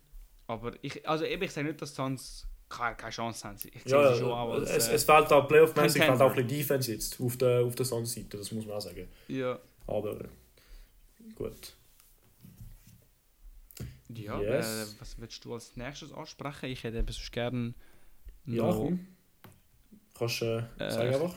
[0.47, 3.57] Aber ich, also eben, ich sage nicht, dass Suns keine, keine Chance haben.
[3.73, 6.25] Ich Ja, sie schon auch als, es, äh, es fehlt auch Playoff-mäßig, Contender.
[6.25, 9.07] auch ein bisschen Defense jetzt auf der, auf der Suns-Seite, das muss man auch sagen.
[9.27, 9.59] ja.
[9.87, 10.17] Aber
[11.35, 11.73] gut.
[14.09, 14.95] Ja, Yes.
[14.95, 16.67] äh, was willst du als nächstes ansprechen?
[16.67, 17.73] Ich hätte sonst gerne
[18.45, 19.07] Ja, noch komm.
[20.17, 20.45] Kannst du
[20.79, 21.35] äh, Äh, sagen einfach?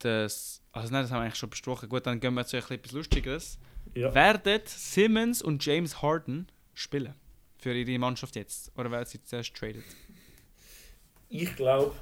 [0.00, 0.60] das.
[0.72, 1.88] Also nein, das haben wir eigentlich schon besprochen.
[1.88, 3.58] Gut, dann gehen wir zu etwas Lustigeres.
[3.94, 4.14] Ja.
[4.14, 7.14] Werden Simmons und James Harden spielen
[7.58, 8.72] für ihre Mannschaft jetzt?
[8.76, 9.84] Oder werden sie zuerst traded?
[11.28, 11.94] Ich glaube,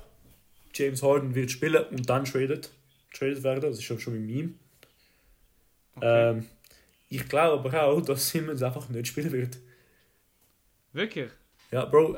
[0.75, 2.71] James Harden wird spielen und dann traded,
[3.15, 3.61] traded werden.
[3.63, 4.55] Das ist schon, schon ein Meme.
[5.97, 6.31] Okay.
[6.31, 6.47] Ähm,
[7.09, 9.59] ich glaube aber auch, dass Simmons einfach nicht spielen wird.
[10.93, 11.31] Wirklich?
[11.71, 12.17] Ja, Bro,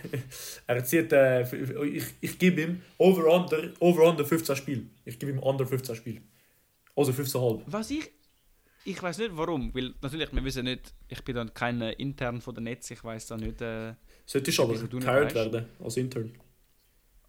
[0.66, 1.42] er zieht, äh,
[1.84, 4.82] ich, ich gebe ihm over under, over under 15 Spiele.
[5.04, 6.20] Ich gebe ihm under 15 Spiele.
[6.94, 7.62] Also 15,5.
[7.66, 8.10] Was ich.
[8.88, 12.54] Ich weiß nicht warum, weil natürlich, wir wissen nicht, ich bin dann kein intern von
[12.54, 13.60] der Netz, ich weiß da nicht.
[13.60, 15.34] Äh, Solltest aber du weißt?
[15.34, 16.32] werden als Intern.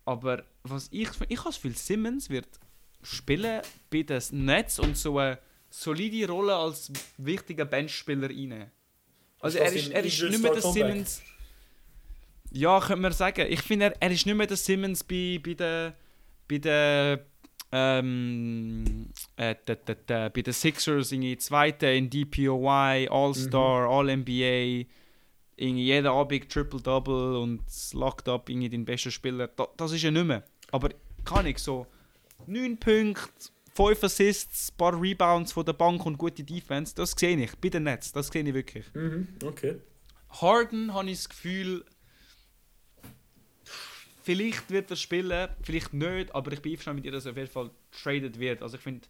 [0.05, 1.09] aber was ich.
[1.29, 2.47] Ich habe das Gefühl, Simmons wird
[3.01, 5.39] spielen bei den Nets und so eine
[5.69, 8.71] solide Rolle als wichtiger Benchspieler rein.
[9.39, 10.61] Also Ist er das ist, er ist nicht mehr der?
[10.61, 11.21] Simmons.
[12.51, 13.45] Ja, könnte man sagen.
[13.49, 15.95] Ich finde, er, er ist nicht mehr der Simmons bei, bei der.
[16.47, 17.25] Bei der.
[17.71, 24.85] Ähm, äh, der, der, der, bei den Sixers irgendwie Zweite in DPOY, All-Star, All-NBA,
[25.57, 27.61] irgendwie jeden Abend Triple-Double und
[27.93, 29.47] locked up irgendwie den besten Spieler.
[29.47, 30.43] Da, das ist er nicht mehr.
[30.71, 30.89] Aber
[31.25, 31.87] kann ich so
[32.45, 37.37] 9 Punkte, 5 Assists, ein paar Rebounds von der Bank und gute Defense, das sehe
[37.37, 38.11] ich bei den Nets.
[38.11, 38.85] Das sehe ich wirklich.
[38.93, 39.81] Mhm, okay.
[40.29, 41.85] Harden habe ich das Gefühl,
[44.27, 47.37] vielleicht wird er spielen, vielleicht nicht, aber ich bin einverstanden mit dir, dass er auf
[47.37, 47.69] jeden Fall
[48.03, 48.61] traded wird.
[48.61, 49.07] Also ich finde,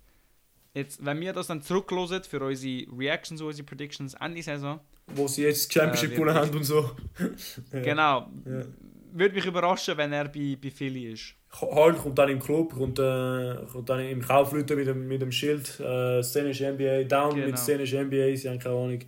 [0.73, 4.79] jetzt, wenn wir das dann zurücklosen für unsere Reactions, unsere Predictions Ende Saison,
[5.15, 6.91] Wo sie jetzt Championship Äh, gewonnen wird- haben und so.
[7.73, 7.79] Ja.
[7.81, 8.61] genau, Ja.
[9.13, 11.33] würde mich überraschen, wenn er bei, bei Philly ist.
[11.49, 15.31] Harden kommt dann im Club, kommt, äh, kommt dann im Kaufleute mit dem, mit dem
[15.31, 15.79] Schild.
[15.79, 17.47] Äh, szenische NBA, down Genau.
[17.47, 18.99] mit szenische NBA, sie haben keine Ahnung.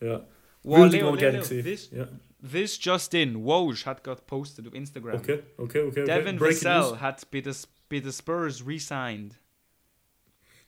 [0.00, 0.24] Ja.
[0.62, 1.64] Wow, Würde ich Leo, mal gerne sehen.
[1.64, 2.06] this, Ja.
[2.42, 5.16] This just in, Woj hat gerade gepostet auf Instagram.
[5.16, 6.02] Okay, okay, okay.
[6.02, 6.04] okay.
[6.04, 7.54] Devin Breaking Vassell hat bei den,
[7.88, 9.38] bei den Spurs resigned.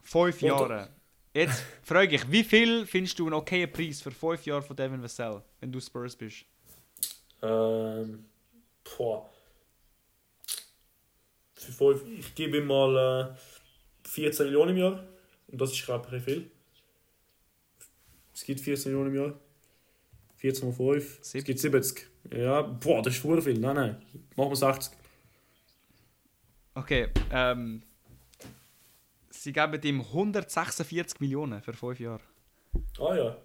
[0.03, 0.89] Fünf Jahre.
[1.35, 5.03] Jetzt frage ich, wie viel findest du einen okayen Preis für fünf Jahre von Devin
[5.03, 6.45] Vassell, wenn du Spurs bist?
[7.41, 8.27] Ähm,
[8.85, 9.31] boah.
[11.55, 13.35] Für fünf, ich gebe ihm mal
[14.05, 15.05] äh, 14 Millionen im Jahr.
[15.49, 16.51] Und das ist, ich, viel.
[18.35, 19.41] Es gibt 14 Millionen im Jahr.
[20.43, 21.21] 14 mal 5.
[21.21, 22.07] Es gibt 70.
[22.37, 23.59] Ja, boah, das ist voll viel.
[23.59, 24.03] Nein, nein.
[24.37, 24.93] Machen wir 60.
[26.75, 27.83] Okay, ähm.
[29.31, 32.21] Sie geben ihm 146 Millionen für fünf Jahre.
[32.99, 33.37] Ah ja.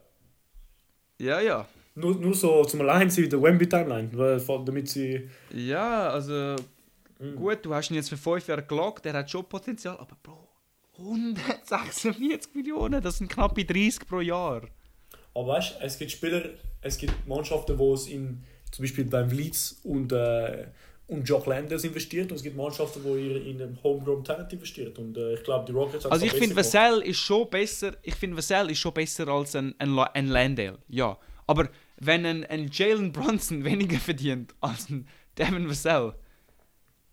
[1.19, 1.67] Ja, ja.
[1.95, 4.09] Nur, nur so zum Allein sein in der Wemby-Timeline,
[4.65, 5.29] damit sie...
[5.51, 6.55] Ja, also
[7.19, 7.35] Mhm.
[7.35, 10.47] gut, du hast ihn jetzt für 5 Jahre gelockt, der hat schon Potenzial, aber Bro,
[10.99, 14.61] 146 Millionen, das sind knappe 30 pro Jahr.
[15.33, 16.43] Aber weißt du, es gibt Spieler,
[16.87, 20.67] es gibt Mannschaften, wo es in zum Beispiel beim Leeds und, äh,
[21.07, 24.97] und Jock Landers investiert und es gibt Mannschaften, wo ihr in einem Homegrown Talent investiert
[24.99, 26.55] und äh, ich glaube die Rockets haben Also ich finde.
[26.55, 30.79] Vassell ist schon besser, ich finde Vassell ist schon besser als ein, ein, ein Landale,
[30.89, 31.17] ja.
[31.45, 31.69] Aber
[31.99, 35.07] wenn ein, ein Jalen Brunson weniger verdient als ein
[35.37, 36.13] Devin Vassell,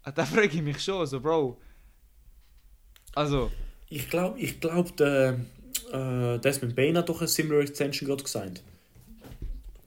[0.05, 1.59] äh, da frage ich mich schon, so Bro.
[3.15, 3.53] Also,
[3.89, 5.39] Ich glaube, ich glaub, der
[5.93, 8.61] äh, Desmond Bain hat doch eine similar Extension gerade gesigned.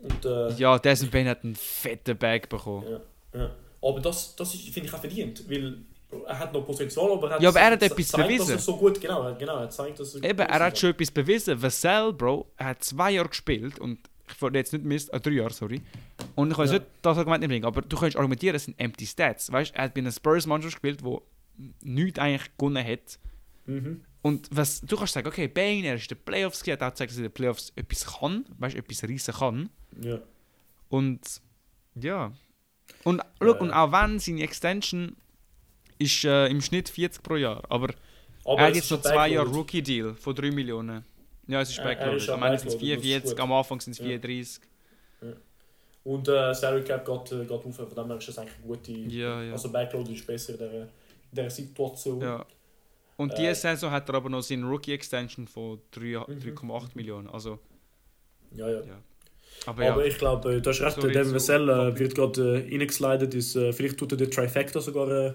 [0.10, 2.86] Und äh, ja, Desmond Bain hat einen fetten Bag bekommen.
[3.34, 3.49] ja, ja.
[3.82, 5.78] Aber das, das finde ich auch verdient, weil
[6.26, 8.47] er hat noch Potenzial, aber er hat, Ja, aber er hat etwas zeigt, bewiesen.
[8.47, 11.12] Dass er so gut, genau, genau, er zeigt, dass er Eben, er hat schon etwas
[11.12, 11.62] bewiesen.
[11.62, 13.99] Vassell, Bro, er hat zwei Jahre gespielt und
[14.30, 15.82] ich wollte jetzt nicht miss, äh, drei Jahre, sorry.
[16.36, 16.74] Und ich kann Ja.
[16.74, 19.51] nicht das Argument nicht bringen, aber du kannst argumentieren, es sind empty Stats.
[19.51, 21.22] Weißt, er hat bei einer Spurs-Mannschaft gespielt, wo
[21.84, 23.20] nichts eigentlich gewonnen hat.
[23.66, 24.01] Mhm.
[24.28, 26.89] Und was, du kannst sagen, okay, Bane, er ist in den Playoffs, er hat auch
[26.89, 29.69] gezeigt, dass er in den Playoffs etwas kann, weißt, etwas reissen kann.
[30.01, 30.19] Ja.
[30.89, 31.21] Und
[31.95, 32.32] ja.
[33.03, 33.59] Und, schau, Ja.
[33.59, 35.15] und auch wenn seine Extension
[35.97, 37.93] ist äh, im Schnitt 40 pro Jahr, aber
[38.45, 39.47] Aber er hat jetzt noch zwei Jahre.
[39.49, 41.03] Rookie-Deal von 3 Millionen.
[41.47, 42.21] Ja, es ist er backloaded.
[42.21, 43.39] ist Am Ende sind es backloaded, das ist 44, gut.
[43.39, 44.05] am Anfang sind es Ja.
[44.05, 44.61] 34.
[46.03, 48.67] Und äh, Salary Cap geht, äh, geht auf, von dem her ist das eigentlich eine
[48.67, 48.91] gute...
[48.93, 49.51] Ja, ja.
[49.51, 50.89] Also Backload ist besser in dieser, in
[51.34, 52.21] dieser Situation.
[52.21, 52.45] ja.
[53.18, 53.36] Und Äh.
[53.38, 56.39] diese Saison hat er aber noch seine Rookie-Extension von 3 Mhm.
[56.39, 57.28] 3,8 Millionen.
[57.28, 57.59] Also,
[58.55, 58.70] ja.
[58.70, 58.80] ja.
[58.82, 59.01] ja.
[59.65, 62.78] Aber ja, Aber ich glaube, du hast recht, Sorry, so Vassell äh, wird gerade äh,
[62.78, 63.34] reingeslidet.
[63.34, 65.09] Ist, äh, vielleicht tut er den Trifecta sogar...
[65.09, 65.34] Äh,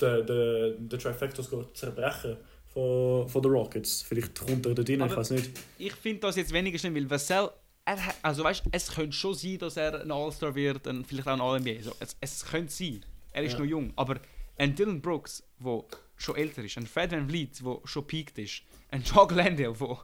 [0.00, 2.36] den, den, den Trifecta sogar zerbrechen
[2.72, 4.02] von, von den Rockets.
[4.02, 5.50] Vielleicht kommt er dort rein, ich Aber- weiß nicht.
[5.78, 7.48] ich finde das jetzt weniger schlimm, weil Vassell,
[7.86, 11.32] hat, also weißt, es könnte schon sein, dass er ein All-Star wird und vielleicht auch
[11.32, 11.82] ein All-NBA.
[11.82, 13.04] So, es, es könnte sein.
[13.32, 13.60] Er ist Ja.
[13.60, 14.20] noch jung, aber
[14.58, 15.84] ein Dylan Brooks, der
[16.18, 19.98] schon älter ist, ein Fred Van Vliet, der schon peaked ist, ein Jock Landale, der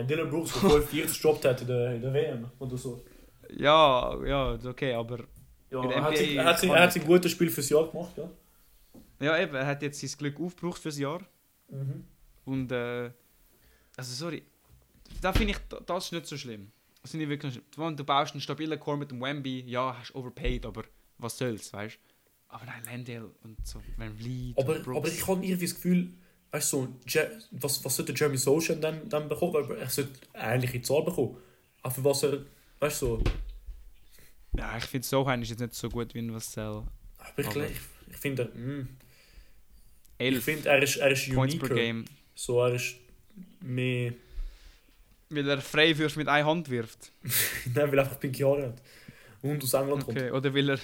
[0.00, 3.02] Ein Dylan Brooks, der 45 gestoppt hat in der, in der WM oder so.
[3.56, 5.24] ja, ja, okay, aber
[5.70, 7.88] Ja, er hat, sich, er, hat sich, er hat sich ein gutes Spiel fürs Jahr
[7.90, 8.28] gemacht, ja.
[9.20, 11.20] ja eben, er hat jetzt sein Glück aufgebraucht fürs Jahr
[11.68, 12.04] Mhm.
[12.44, 13.10] und äh,
[13.96, 14.42] also sorry,
[15.22, 16.70] da finde ich, da- das ist nicht so schlimm.
[17.00, 17.96] Das finde ich wirklich nicht schlimm.
[17.96, 20.84] Du baust einen stabilen Core mit dem Wemby, ja, hast overpaid, aber
[21.18, 21.98] was soll's, weißt
[22.52, 26.12] Aber nein, Landale und so, Van Vliet Aber, aber ich habe irgendwie das Gefühl,
[26.50, 27.20] weißt du, so,
[27.52, 29.54] was, was sollte Jeremy Sochan dann, dann bekommen?
[29.54, 31.38] Weil er sollte ähnliche Zahl bekommen.
[31.80, 32.44] Aber für was er,
[32.78, 33.22] weißt du, so.
[34.54, 36.82] Ja, ich finde Sohan ist jetzt nicht so gut wie ein Vassell.
[37.16, 37.80] Aber ich, Aber- ich,
[38.10, 38.88] ich finde, mm,
[40.18, 41.74] ich 11 finde, er ist, er ist Points per.
[41.74, 42.04] Game.
[42.34, 42.96] So, er ist
[43.60, 44.12] mehr,
[45.30, 47.12] Weil er Freiwürfe mit einer Hand wirft.
[47.74, 48.82] nein, weil er einfach pinke Haare hat.
[49.40, 50.30] Und aus England Okay.
[50.30, 50.78] Oder weil er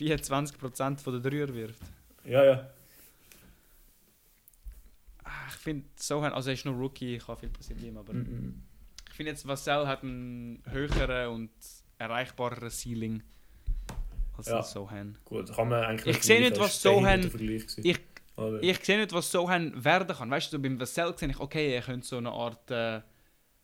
[0.00, 1.82] 24% von der Dreier wirft.
[2.24, 2.70] Ja, ja.
[5.24, 8.62] Ah, Ich finde Sohan, also er ist noch Rookie, kann viel passieren ihm, aber Mhm.
[9.08, 11.50] ich finde jetzt Vassell hat einen höheren und
[11.98, 13.22] erreichbareren Ceiling
[14.36, 14.62] als Ja.
[14.62, 15.18] Sohan.
[15.24, 16.52] Gut, kann man eigentlich Ich sehe vergleichen.
[16.52, 17.84] nicht, was Sohan-.
[17.84, 18.00] Ich-
[18.36, 20.30] Aber- Ich sehe nicht, was Sohan werden kann.
[20.30, 23.02] Weißt du, so beim Vassell sehe ich, okay, er könnte so eine Art, äh,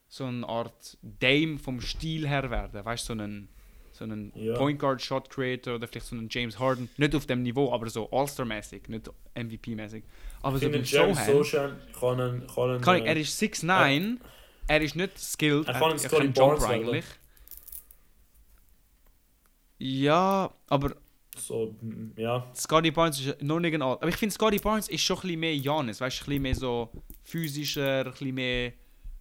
[0.08, 2.84] so eine Art Dame vom Stil her werden.
[2.84, 3.48] Weißt du, so einen,
[3.96, 4.54] so einen Ja.
[4.56, 6.88] Point Guard Shot Creator oder vielleicht so einen James Harden.
[6.96, 10.02] Nicht auf dem Niveau, aber so All-Star-mäßig, nicht MVP-mäßig.
[10.42, 13.42] Aber ich so beim Jeremy Sohan, kann einen, kann einen, kann ich, äh, er ist
[13.42, 14.18] 6'9,
[14.68, 17.04] er ist nicht skilled, Er er, kann er, einen kann Scotty Jumper eigentlich.
[19.78, 20.94] Ja, aber
[21.38, 22.46] so, mm, ja.
[22.54, 23.94] Scotty Barnes ist noch nicht ein All.
[23.94, 26.00] Aber ich finde, Scotty Barnes ist schon ein bisschen mehr Janis.
[26.00, 26.90] Weißt du, ein bisschen mehr so
[27.24, 28.72] physischer, ein bisschen mehr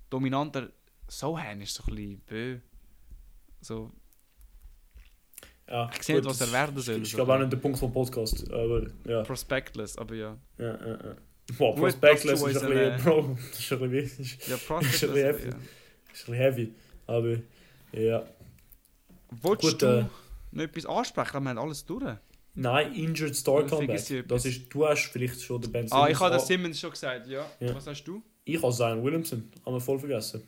[0.09, 0.69] dominanter.
[1.07, 2.59] Sohan ist so ein bisschen bö.
[3.61, 3.91] So,
[5.69, 5.89] ja.
[5.95, 7.91] Ich sehe nicht, was er werden soll, Ich glaube auch ein nicht der Punkt vom
[7.91, 9.23] Podcast, aber ja.
[9.23, 10.37] prospectless, aber ja.
[10.57, 11.15] ja, ja, ja.
[11.57, 15.01] Boah, Gut, Prospectless ist ein bisschen, Bro, das ist ein bisschen, ist Ja, ein prospectless,
[15.01, 15.47] bisschen aber ja.
[15.47, 15.57] ist ein
[16.13, 16.73] bisschen heavy,
[17.05, 17.37] aber
[17.91, 18.25] ja.
[19.41, 20.05] Wolltest Gut, du äh,
[20.51, 21.43] noch etwas ansprechen?
[21.43, 22.15] Wir haben alles durch.
[22.55, 24.27] Nein, Injured Star Comeback.
[24.27, 27.27] Das ist, du hast vielleicht schon den Ben Ah, ich habe das Simmons schon gesagt,
[27.27, 27.45] ja.
[27.59, 27.75] Ja.
[27.75, 28.23] Was hast du?
[28.45, 30.47] Ich habe Zion Williamson, haben wir voll vergessen.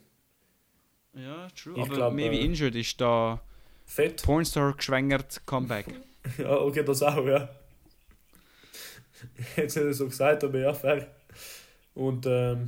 [1.14, 1.74] Ja, true.
[1.76, 3.42] Ich aber glaub, maybe äh, injured ist da
[3.88, 4.22] Fett.
[4.22, 5.88] Pornstar geschwängert Comeback.
[6.38, 7.48] Ja, okay, das auch, ja.
[9.56, 11.08] Jetzt hat er so gesagt, aber ja, fair.
[11.96, 12.68] Und ähm,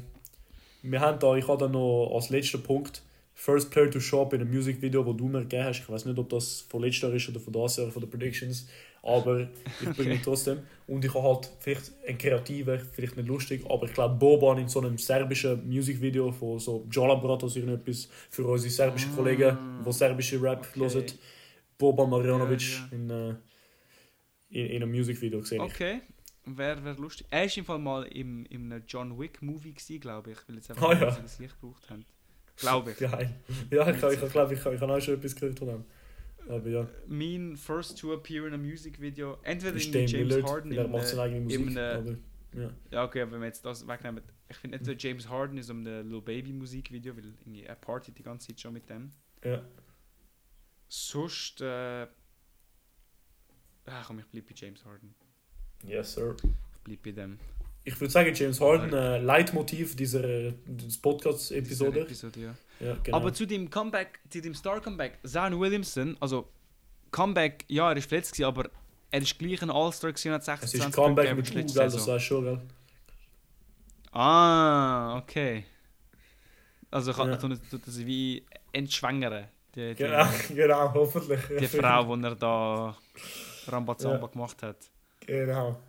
[0.82, 3.03] wir haben da, ich habe da noch als letzten Punkt
[3.34, 5.80] First Player to Shop in einem Musikvideo, wo du mir gegeben hast.
[5.80, 8.09] Ich weiß nicht, ob das von letztes Jahr ist oder von das Jahr, von den
[8.09, 8.70] Predictions.
[9.03, 9.47] Aber
[9.81, 10.59] ich bringe ihn trotzdem.
[10.87, 14.67] Und ich habe halt vielleicht einen kreativen, vielleicht nicht lustig, aber ich glaube Boban in
[14.67, 20.41] so einem serbischen Musikvideo von so Jola Bratos irgendetwas für unsere serbischen Kollegen, die serbische
[20.41, 21.11] Rap Okay.
[21.11, 21.19] hören.
[21.77, 22.87] Boban Marjanovic Ja, ja.
[22.91, 23.35] In, äh,
[24.49, 25.61] in, in einem Musikvideo gesehen.
[25.61, 26.01] Okay.
[26.45, 27.27] Wäre wär lustig.
[27.29, 30.37] Er war im Fall mal im, im einem John Wick Movie, gewesen, glaube ich.
[30.47, 31.11] Weil jetzt einfach mal ja.
[31.11, 32.05] das Licht gebraucht haben.
[32.57, 32.97] Glaube ich.
[32.99, 33.35] Geil.
[33.69, 35.85] Ja, ich, ich, ich glaube, ich, ich habe auch schon etwas gehört von dem.
[36.49, 39.37] Aber ja, Mein first to appear in einem Musikvideo.
[39.43, 40.71] Entweder ist in James Lillard, Harden.
[40.71, 41.59] in macht einem- seine eigene Musik.
[41.59, 41.97] in einem-
[42.53, 42.71] aber, ja.
[42.91, 44.23] Ja, okay, aber wenn wir jetzt das wegnehmen.
[44.49, 48.11] Ich finde entweder James Harden ist um ein Lil Baby Musikvideo, weil irgendwie er party
[48.11, 49.11] die ganze Zeit schon mit dem.
[49.43, 49.63] Ja.
[50.87, 51.61] Sonst.
[51.61, 52.07] Äh,
[53.85, 55.13] ah, komm, ich bleib bei James Harden.
[55.83, 56.35] Yes, sir.
[56.43, 57.37] Ich bleib bei dem.
[57.89, 60.53] Ich würde sagen, James Harden, äh, Leitmotiv dieser äh,
[61.01, 62.01] Podcast-Episode.
[62.01, 62.55] Episode ja.
[62.79, 63.17] Ja, genau.
[63.17, 66.47] Aber zu dem Comeback, zu dem Star-Comeback, Zion Williamson, also
[67.09, 68.69] Comeback, ja, er ist verletzt, gewesen, aber
[69.09, 71.89] er ist gleich ein All-Star gewesen und hat es 26 ist Comeback mit U, gell,
[71.89, 72.61] das du schon, gell?
[74.11, 75.65] Ah, okay.
[76.91, 77.37] Also kann, Ja.
[77.37, 81.39] tut, tut das wie entschwängern, die, die, Genau, genau, hoffentlich.
[81.59, 82.95] die Frau, die er da
[83.67, 84.77] Rambazamba gemacht hat.
[85.25, 85.79] Genau.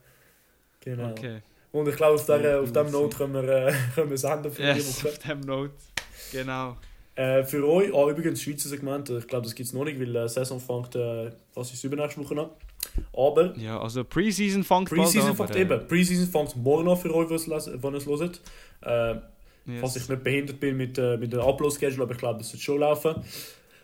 [0.80, 1.10] Genau.
[1.10, 1.42] Okay.
[1.72, 4.50] Und ich glaube, auf, der, auf dem Note können wir, äh, können wir es enden
[4.50, 5.08] für die Yes, Woche.
[5.12, 5.72] auf dem Note.
[6.32, 6.76] Genau.
[7.14, 10.14] Äh, für euch, ah, übrigens, Schweizer Segment, ich glaube, das gibt es noch nicht, weil
[10.16, 12.48] äh, Saison fängt, äh, was ist übernächste Woche an.
[13.12, 15.86] Aber Ja, also Preseason fängt Preseason fängt aber, eben.
[15.88, 18.40] Preseason fängt morgen an für euch, wenn ihr es hört.
[18.82, 22.40] Äh, äh, Falls ich nicht behindert bin mit, äh, mit der Upload-Schedule, aber ich glaube,
[22.40, 23.14] es wird schon laufen.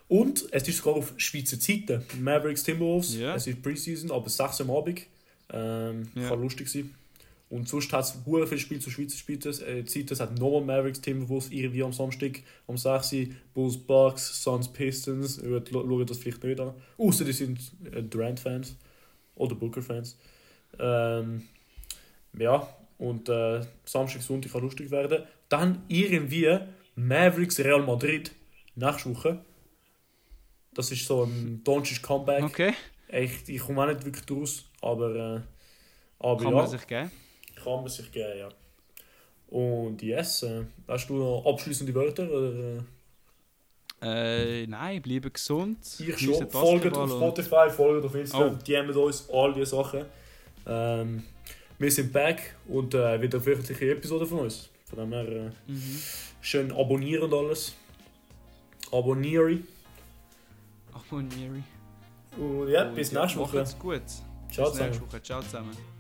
[0.09, 2.03] Und es ist sogar auf Schweizer Zeiten.
[2.21, 3.17] Mavericks Timberwolves.
[3.19, 3.35] Ja.
[3.35, 5.03] Es ist Preseason, aber 6 Uhr am Abend.
[5.53, 6.29] Ähm, Ja.
[6.31, 6.95] Kann lustig sein.
[7.49, 9.41] Und sonst hat es hure viel Spiel zu Schweizer Spielen.
[9.41, 13.27] Äh, Zeit, es hat nochmal Mavericks Timberwolves irgendwie am Samstag um 6 Uhr.
[13.55, 15.39] Bulls Bucks, Suns Pistons.
[15.39, 16.75] Ihr schaut das vielleicht nicht an.
[16.99, 17.61] Außer die sind
[17.93, 18.77] äh, Durant-Fans.
[19.37, 20.19] Oder Booker-Fans.
[20.79, 21.43] Ähm,
[22.37, 22.69] ja,
[22.99, 25.23] und äh, Samstag, Sonntag kann lustig werden.
[25.49, 26.59] Dann irgendwie
[26.97, 28.33] Mavericks Real Madrid
[28.75, 29.39] nächste Woche.
[30.75, 32.45] Das ist so ein Doncic Comeback.
[32.45, 32.75] Okay,
[33.09, 35.41] Ich, ich komme auch nicht wirklich draus, aber, äh,
[36.19, 37.11] aber kann ja, man sich geben.
[37.73, 38.49] Kann man sich geben, ja.
[39.49, 42.29] Und yes, äh, hast du noch abschließende Wörter?
[42.31, 42.53] Oder,
[44.03, 44.63] äh?
[44.63, 45.79] Äh, nein, bleiben gesund.
[46.01, 46.51] Ich schon.
[46.51, 48.63] Folgt auf Spotify, folgt auf Instagram, Oh.
[48.67, 50.05] DMt uns, all diese Sachen.
[50.67, 51.23] Ähm,
[51.79, 54.69] wir sind back und äh, wieder eine wöchentliche Episode von uns.
[54.85, 56.01] Von dem her äh, Mhm.
[56.41, 57.75] schön abonnieren und alles.
[58.93, 59.59] Abonniere.
[60.93, 61.63] Abonniere.
[62.37, 63.59] Und ja, bis nächste Woche.
[63.59, 64.03] Macht's gut.
[64.51, 65.01] Ciao bis nächste zusammen.
[65.13, 65.23] Woche.
[65.23, 65.96] Ciao zusammen.